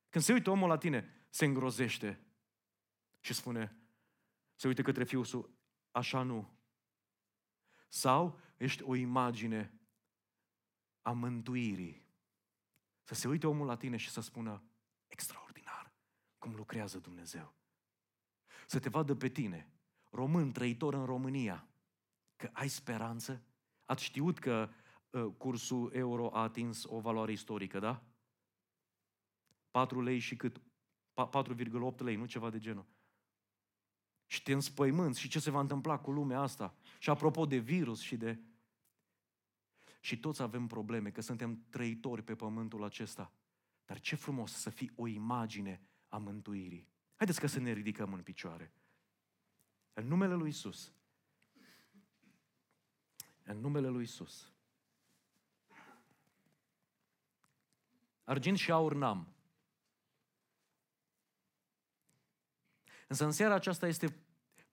Când 0.09 0.25
se 0.25 0.33
uită 0.33 0.51
omul 0.51 0.68
la 0.68 0.79
tine, 0.79 1.27
se 1.29 1.44
îngrozește 1.44 2.27
și 3.20 3.35
spune, 3.35 3.77
se 4.55 4.66
uită 4.66 4.83
către 4.83 5.05
fiul 5.05 5.25
său, 5.25 5.51
așa 5.90 6.23
nu. 6.23 6.59
Sau 7.88 8.40
ești 8.57 8.83
o 8.83 8.94
imagine 8.94 9.79
a 11.03 11.12
mântuirii. 11.12 12.04
Să 13.05 13.14
se 13.14 13.29
uite 13.29 13.47
omul 13.47 13.67
la 13.67 13.77
tine 13.77 13.97
și 13.97 14.11
să 14.11 14.21
spună, 14.21 14.62
extraordinar, 15.07 15.93
cum 16.38 16.55
lucrează 16.55 16.99
Dumnezeu. 16.99 17.55
Să 18.67 18.79
te 18.79 18.88
vadă 18.88 19.14
pe 19.14 19.29
tine, 19.29 19.73
român, 20.11 20.53
trăitor 20.53 20.95
în 20.95 21.05
România, 21.05 21.69
că 22.37 22.51
ai 22.53 22.69
speranță. 22.69 23.43
Ați 23.85 24.05
știut 24.05 24.38
că 24.38 24.69
uh, 25.11 25.27
cursul 25.38 25.93
euro 25.95 26.31
a 26.33 26.43
atins 26.43 26.85
o 26.87 27.01
valoare 27.01 27.33
istorică, 27.33 27.79
da? 27.79 28.05
4 29.71 30.03
lei 30.03 30.19
și 30.19 30.37
cât? 30.37 30.61
4,8 30.61 31.97
lei, 31.99 32.17
nu 32.17 32.27
ceva 32.27 32.51
de 32.51 32.59
genul. 32.59 32.87
Și 34.27 34.43
te 34.43 34.53
înspăimânți 34.53 35.21
și 35.21 35.29
ce 35.29 35.38
se 35.38 35.51
va 35.51 35.61
întâmpla 35.61 35.99
cu 35.99 36.11
lumea 36.11 36.40
asta. 36.40 36.75
Și 36.99 37.11
apropo 37.11 37.47
de 37.47 37.57
virus 37.57 38.01
și 38.01 38.17
de 38.17 38.38
și 40.05 40.19
toți 40.19 40.43
avem 40.43 40.67
probleme, 40.67 41.11
că 41.11 41.21
suntem 41.21 41.64
trăitori 41.71 42.22
pe 42.22 42.35
pământul 42.35 42.85
acesta. 42.85 43.33
Dar 43.85 44.01
ce 44.01 44.16
frumos 44.16 44.53
să 44.53 44.70
fii 44.70 44.93
o 44.95 45.07
imagine 45.07 45.81
a 46.09 46.18
mântuirii. 46.18 46.89
Haideți 47.16 47.41
ca 47.41 47.47
să 47.47 47.61
ne 47.61 47.72
ridicăm 47.72 48.12
în 48.12 48.22
picioare. 48.22 48.72
În 49.93 50.07
numele 50.07 50.35
lui 50.35 50.49
Isus. 50.49 50.93
În 53.43 53.59
numele 53.59 53.89
lui 53.89 54.03
Isus. 54.03 54.53
Argint 58.24 58.59
și 58.59 58.70
aur 58.70 58.95
n-am. 58.95 59.35
Însă 63.09 63.24
în 63.24 63.33
seara 63.33 63.55
aceasta 63.55 63.87
este 63.87 64.16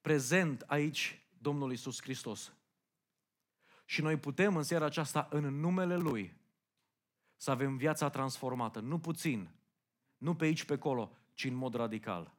prezent 0.01 0.61
aici 0.61 1.25
Domnul 1.37 1.71
Isus 1.71 2.01
Hristos. 2.01 2.53
Și 3.91 4.01
noi 4.01 4.17
putem 4.17 4.55
în 4.55 4.63
seara 4.63 4.85
aceasta, 4.85 5.27
în 5.29 5.59
numele 5.59 5.97
Lui, 5.97 6.33
să 7.35 7.51
avem 7.51 7.77
viața 7.77 8.09
transformată. 8.09 8.79
Nu 8.79 8.99
puțin, 8.99 9.49
nu 10.17 10.35
pe 10.35 10.45
aici, 10.45 10.63
pe 10.63 10.73
acolo, 10.73 11.17
ci 11.33 11.43
în 11.43 11.53
mod 11.53 11.73
radical. 11.73 12.33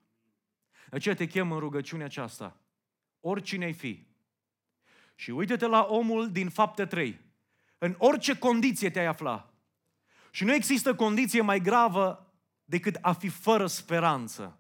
De 0.91 0.97
aceea 0.97 1.15
te 1.15 1.27
chem 1.27 1.53
în 1.53 1.59
rugăciunea 1.59 2.07
aceasta. 2.07 2.57
Oricine 3.21 3.65
ai 3.65 3.73
fi. 3.73 4.07
Și 5.15 5.31
uite-te 5.31 5.67
la 5.67 5.87
omul 5.91 6.31
din 6.31 6.49
fapte 6.49 6.87
3. 6.87 7.21
În 7.79 7.95
orice 7.99 8.39
condiție 8.39 8.91
te-ai 8.91 9.07
afla. 9.07 9.53
Și 10.31 10.45
nu 10.45 10.55
există 10.55 10.95
condiție 10.95 11.41
mai 11.41 11.61
gravă 11.61 12.33
decât 12.65 12.99
a 13.01 13.13
fi 13.13 13.29
fără 13.29 13.67
speranță. 13.67 14.59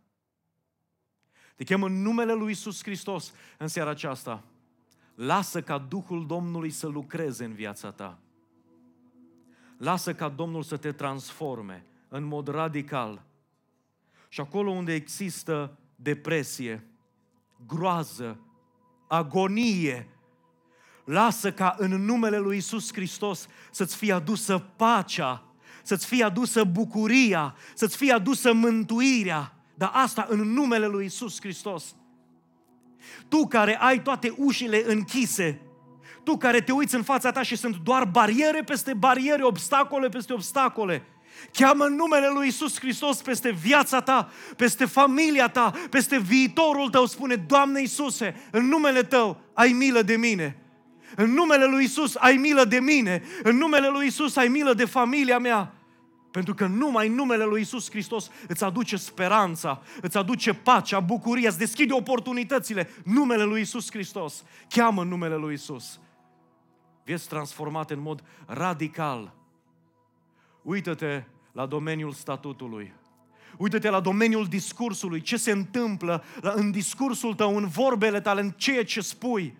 Te 1.56 1.64
chem 1.64 1.82
în 1.82 2.02
numele 2.02 2.32
lui 2.32 2.50
Isus 2.50 2.82
Hristos 2.82 3.32
în 3.58 3.68
seara 3.68 3.90
aceasta. 3.90 4.44
Lasă 5.14 5.62
ca 5.62 5.78
Duhul 5.78 6.26
Domnului 6.26 6.70
să 6.70 6.86
lucreze 6.86 7.44
în 7.44 7.52
viața 7.52 7.90
ta. 7.90 8.18
Lasă 9.76 10.14
ca 10.14 10.28
Domnul 10.28 10.62
să 10.62 10.76
te 10.76 10.92
transforme 10.92 11.86
în 12.08 12.24
mod 12.24 12.48
radical. 12.48 13.24
Și 14.28 14.40
acolo 14.40 14.70
unde 14.70 14.94
există 14.94 15.78
depresie, 15.96 16.86
groază, 17.66 18.40
agonie, 19.08 20.08
lasă 21.04 21.52
ca 21.52 21.74
în 21.78 22.04
numele 22.04 22.38
lui 22.38 22.56
Isus 22.56 22.92
Hristos 22.92 23.46
să-ți 23.70 23.96
fie 23.96 24.12
adusă 24.12 24.58
pacea, 24.58 25.44
să-ți 25.82 26.06
fie 26.06 26.24
adusă 26.24 26.64
bucuria, 26.64 27.54
să-ți 27.74 27.96
fie 27.96 28.12
adusă 28.12 28.52
mântuirea, 28.52 29.56
dar 29.74 29.90
asta 29.92 30.26
în 30.28 30.40
numele 30.40 30.86
lui 30.86 31.04
Isus 31.04 31.40
Hristos. 31.40 31.96
Tu 33.28 33.46
care 33.46 33.78
ai 33.80 34.02
toate 34.02 34.34
ușile 34.36 34.82
închise, 34.86 35.60
tu 36.24 36.36
care 36.36 36.60
te 36.60 36.72
uiți 36.72 36.94
în 36.94 37.02
fața 37.02 37.30
ta 37.30 37.42
și 37.42 37.56
sunt 37.56 37.76
doar 37.76 38.04
bariere 38.04 38.62
peste 38.62 38.94
bariere, 38.94 39.42
obstacole 39.42 40.08
peste 40.08 40.32
obstacole, 40.32 41.06
Cheamă 41.52 41.84
numele 41.84 42.28
lui 42.34 42.46
Isus 42.46 42.78
Hristos 42.78 43.22
peste 43.22 43.50
viața 43.50 44.00
ta, 44.00 44.30
peste 44.56 44.84
familia 44.84 45.48
ta, 45.48 45.72
peste 45.90 46.18
viitorul 46.18 46.90
tău. 46.90 47.06
Spune, 47.06 47.34
Doamne 47.34 47.80
Iisuse, 47.80 48.48
în 48.50 48.66
numele 48.66 49.02
Tău 49.02 49.40
ai 49.52 49.72
milă 49.72 50.02
de 50.02 50.16
mine. 50.16 50.56
În 51.16 51.32
numele 51.32 51.64
lui 51.64 51.84
Isus 51.84 52.14
ai 52.14 52.36
milă 52.36 52.64
de 52.64 52.80
mine. 52.80 53.22
În 53.42 53.56
numele 53.56 53.88
lui 53.88 54.06
Isus 54.06 54.36
ai 54.36 54.48
milă 54.48 54.74
de 54.74 54.84
familia 54.84 55.38
mea. 55.38 55.74
Pentru 56.32 56.54
că 56.54 56.66
numai 56.66 57.08
numele 57.08 57.44
lui 57.44 57.60
Isus 57.60 57.90
Hristos 57.90 58.30
îți 58.48 58.64
aduce 58.64 58.96
speranța, 58.96 59.82
îți 60.00 60.16
aduce 60.16 60.54
pacea, 60.54 61.00
bucuria, 61.00 61.48
îți 61.48 61.58
deschide 61.58 61.92
oportunitățile. 61.92 62.88
Numele 63.04 63.44
lui 63.44 63.60
Isus 63.60 63.90
Hristos. 63.90 64.44
Cheamă 64.68 65.04
numele 65.04 65.36
lui 65.36 65.54
Isus. 65.54 66.00
Vieți 67.04 67.28
transformate 67.28 67.92
în 67.92 68.00
mod 68.00 68.22
radical. 68.46 69.34
Uită-te 70.62 71.24
la 71.52 71.66
domeniul 71.66 72.12
statutului. 72.12 72.92
Uită-te 73.58 73.90
la 73.90 74.00
domeniul 74.00 74.46
discursului, 74.46 75.20
ce 75.20 75.36
se 75.36 75.50
întâmplă 75.50 76.24
în 76.40 76.70
discursul 76.70 77.34
tău, 77.34 77.56
în 77.56 77.68
vorbele 77.68 78.20
tale, 78.20 78.40
în 78.40 78.50
ceea 78.50 78.84
ce 78.84 79.00
spui. 79.00 79.56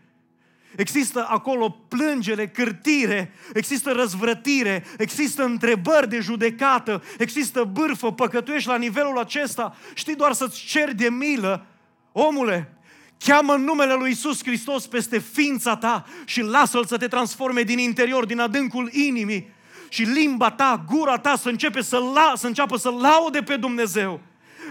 Există 0.77 1.27
acolo 1.29 1.69
plângere, 1.89 2.49
cârtire, 2.49 3.33
există 3.53 3.93
răzvrătire, 3.93 4.85
există 4.99 5.45
întrebări 5.45 6.09
de 6.09 6.21
judecată, 6.21 7.03
există 7.19 7.65
bârfă, 7.65 8.13
păcătuiești 8.13 8.69
la 8.69 8.77
nivelul 8.77 9.19
acesta, 9.19 9.77
știi 9.95 10.15
doar 10.15 10.33
să-ți 10.33 10.65
ceri 10.65 10.95
de 10.95 11.09
milă. 11.09 11.67
Omule, 12.13 12.77
cheamă 13.19 13.55
numele 13.55 13.95
lui 13.95 14.11
Isus 14.11 14.45
Hristos 14.45 14.87
peste 14.87 15.19
ființa 15.19 15.77
ta 15.77 16.07
și 16.25 16.41
lasă-L 16.41 16.85
să 16.85 16.97
te 16.97 17.09
transforme 17.09 17.63
din 17.63 17.79
interior, 17.79 18.25
din 18.27 18.41
adâncul 18.41 18.93
inimii 18.93 19.51
și 19.89 20.03
limba 20.03 20.51
ta, 20.51 20.85
gura 20.91 21.19
ta 21.19 21.37
să, 21.37 21.49
începe 21.49 21.83
să, 21.83 21.99
la, 22.15 22.33
să 22.37 22.47
înceapă 22.47 22.77
să 22.77 22.91
laude 22.91 23.43
pe 23.43 23.57
Dumnezeu. 23.57 24.21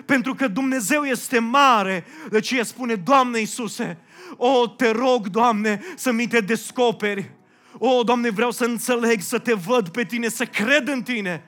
Pentru 0.06 0.34
că 0.34 0.48
Dumnezeu 0.48 1.04
este 1.04 1.40
mare, 1.40 2.06
de 2.30 2.40
ce 2.40 2.64
spune, 2.64 2.96
Doamne 2.96 3.40
Iisuse, 3.40 3.98
o, 4.38 4.68
te 4.68 4.92
rog, 4.92 5.28
Doamne, 5.28 5.82
să 5.96 6.12
mi 6.12 6.28
te 6.28 6.40
descoperi. 6.40 7.32
O, 7.78 8.04
Doamne, 8.04 8.30
vreau 8.30 8.52
să 8.52 8.66
înțeleg, 8.66 9.22
să 9.22 9.40
te 9.40 9.54
văd 9.54 9.90
pe 9.90 10.04
tine, 10.04 10.28
să 10.28 10.46
cred 10.46 10.88
în 10.88 11.02
tine. 11.02 11.46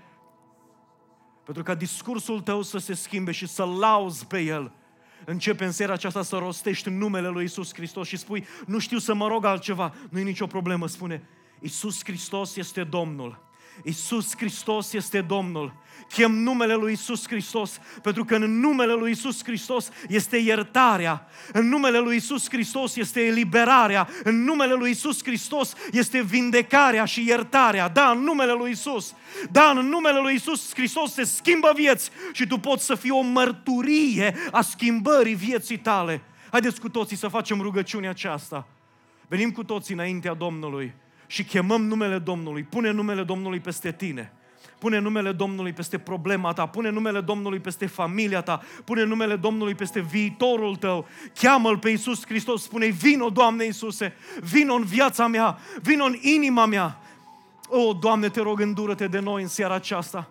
Pentru 1.43 1.63
ca 1.63 1.75
discursul 1.75 2.41
tău 2.41 2.61
să 2.61 2.77
se 2.77 2.93
schimbe 2.93 3.31
și 3.31 3.47
să 3.47 3.63
lauzi 3.63 4.25
pe 4.25 4.39
el. 4.39 4.71
Începe 5.25 5.65
în 5.65 5.71
seara 5.71 5.93
aceasta 5.93 6.21
să 6.21 6.35
rostești 6.35 6.89
numele 6.89 7.27
lui 7.27 7.43
Isus 7.43 7.73
Hristos 7.73 8.07
și 8.07 8.17
spui, 8.17 8.45
nu 8.65 8.79
știu 8.79 8.97
să 8.97 9.13
mă 9.13 9.27
rog 9.27 9.45
altceva. 9.45 9.93
Nu 10.09 10.19
e 10.19 10.23
nicio 10.23 10.47
problemă, 10.47 10.87
spune, 10.87 11.23
Isus 11.59 12.03
Hristos 12.03 12.55
este 12.55 12.83
Domnul. 12.83 13.51
Isus 13.83 14.37
Hristos 14.37 14.93
este 14.93 15.21
Domnul. 15.21 15.73
Chem 16.09 16.31
numele 16.31 16.73
lui 16.73 16.91
Isus 16.91 17.27
Hristos, 17.27 17.79
pentru 18.01 18.25
că 18.25 18.35
în 18.35 18.59
numele 18.59 18.93
lui 18.93 19.11
Isus 19.11 19.43
Hristos 19.43 19.89
este 20.07 20.37
iertarea, 20.37 21.27
în 21.53 21.67
numele 21.67 21.99
lui 21.99 22.15
Isus 22.15 22.49
Hristos 22.49 22.95
este 22.95 23.25
eliberarea, 23.25 24.07
în 24.23 24.43
numele 24.43 24.73
lui 24.73 24.89
Isus 24.89 25.23
Hristos 25.23 25.73
este 25.91 26.21
vindecarea 26.21 27.05
și 27.05 27.27
iertarea. 27.27 27.89
Da, 27.89 28.09
în 28.09 28.19
numele 28.19 28.51
lui 28.51 28.71
Isus. 28.71 29.13
Da, 29.51 29.73
în 29.75 29.87
numele 29.87 30.19
lui 30.19 30.33
Isus 30.33 30.73
Hristos 30.73 31.13
se 31.13 31.23
schimbă 31.23 31.71
vieți 31.75 32.09
și 32.31 32.47
tu 32.47 32.57
poți 32.57 32.85
să 32.85 32.95
fii 32.95 33.11
o 33.11 33.21
mărturie 33.21 34.35
a 34.51 34.61
schimbării 34.61 35.35
vieții 35.35 35.77
tale. 35.77 36.21
Haideți 36.51 36.81
cu 36.81 36.89
toții 36.89 37.17
să 37.17 37.27
facem 37.27 37.61
rugăciunea 37.61 38.09
aceasta. 38.09 38.67
Venim 39.27 39.51
cu 39.51 39.63
toții 39.63 39.93
înaintea 39.93 40.33
Domnului 40.33 40.93
și 41.27 41.43
chemăm 41.43 41.85
numele 41.85 42.19
Domnului. 42.19 42.63
Pune 42.63 42.91
numele 42.91 43.23
Domnului 43.23 43.59
peste 43.59 43.91
tine. 43.91 44.33
Pune 44.79 44.99
numele 44.99 45.31
Domnului 45.31 45.73
peste 45.73 45.97
problema 45.97 46.53
ta, 46.53 46.65
pune 46.65 46.89
numele 46.89 47.21
Domnului 47.21 47.59
peste 47.59 47.85
familia 47.85 48.41
ta, 48.41 48.61
pune 48.85 49.03
numele 49.03 49.35
Domnului 49.35 49.75
peste 49.75 49.99
viitorul 49.99 50.75
tău. 50.75 51.07
Cheamă-L 51.33 51.77
pe 51.77 51.89
Iisus 51.89 52.25
Hristos, 52.25 52.63
spune 52.63 52.85
vino, 52.85 53.29
Doamne 53.29 53.63
Iisuse, 53.63 54.13
vino 54.39 54.73
în 54.73 54.83
viața 54.83 55.27
mea, 55.27 55.57
vino 55.81 56.03
în 56.03 56.15
inima 56.21 56.65
mea. 56.65 56.99
O, 57.67 57.93
Doamne, 57.93 58.29
te 58.29 58.41
rog, 58.41 58.59
îndură-te 58.59 59.07
de 59.07 59.19
noi 59.19 59.41
în 59.41 59.47
seara 59.47 59.73
aceasta. 59.73 60.29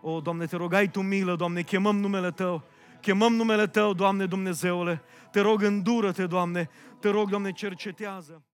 O, 0.00 0.20
Doamne, 0.20 0.46
te 0.46 0.56
rog, 0.56 0.72
ai 0.72 0.88
Tu 0.88 1.00
milă, 1.00 1.36
Doamne, 1.36 1.62
chemăm 1.62 1.96
numele 1.96 2.30
Tău. 2.30 2.62
Chemăm 3.00 3.34
numele 3.34 3.66
Tău, 3.66 3.92
Doamne 3.92 4.26
Dumnezeule. 4.26 5.02
Te 5.30 5.40
rog, 5.40 5.62
îndură-te, 5.62 6.26
Doamne. 6.26 6.70
Te 7.00 7.08
rog, 7.08 7.28
Doamne, 7.28 7.52
cercetează. 7.52 8.42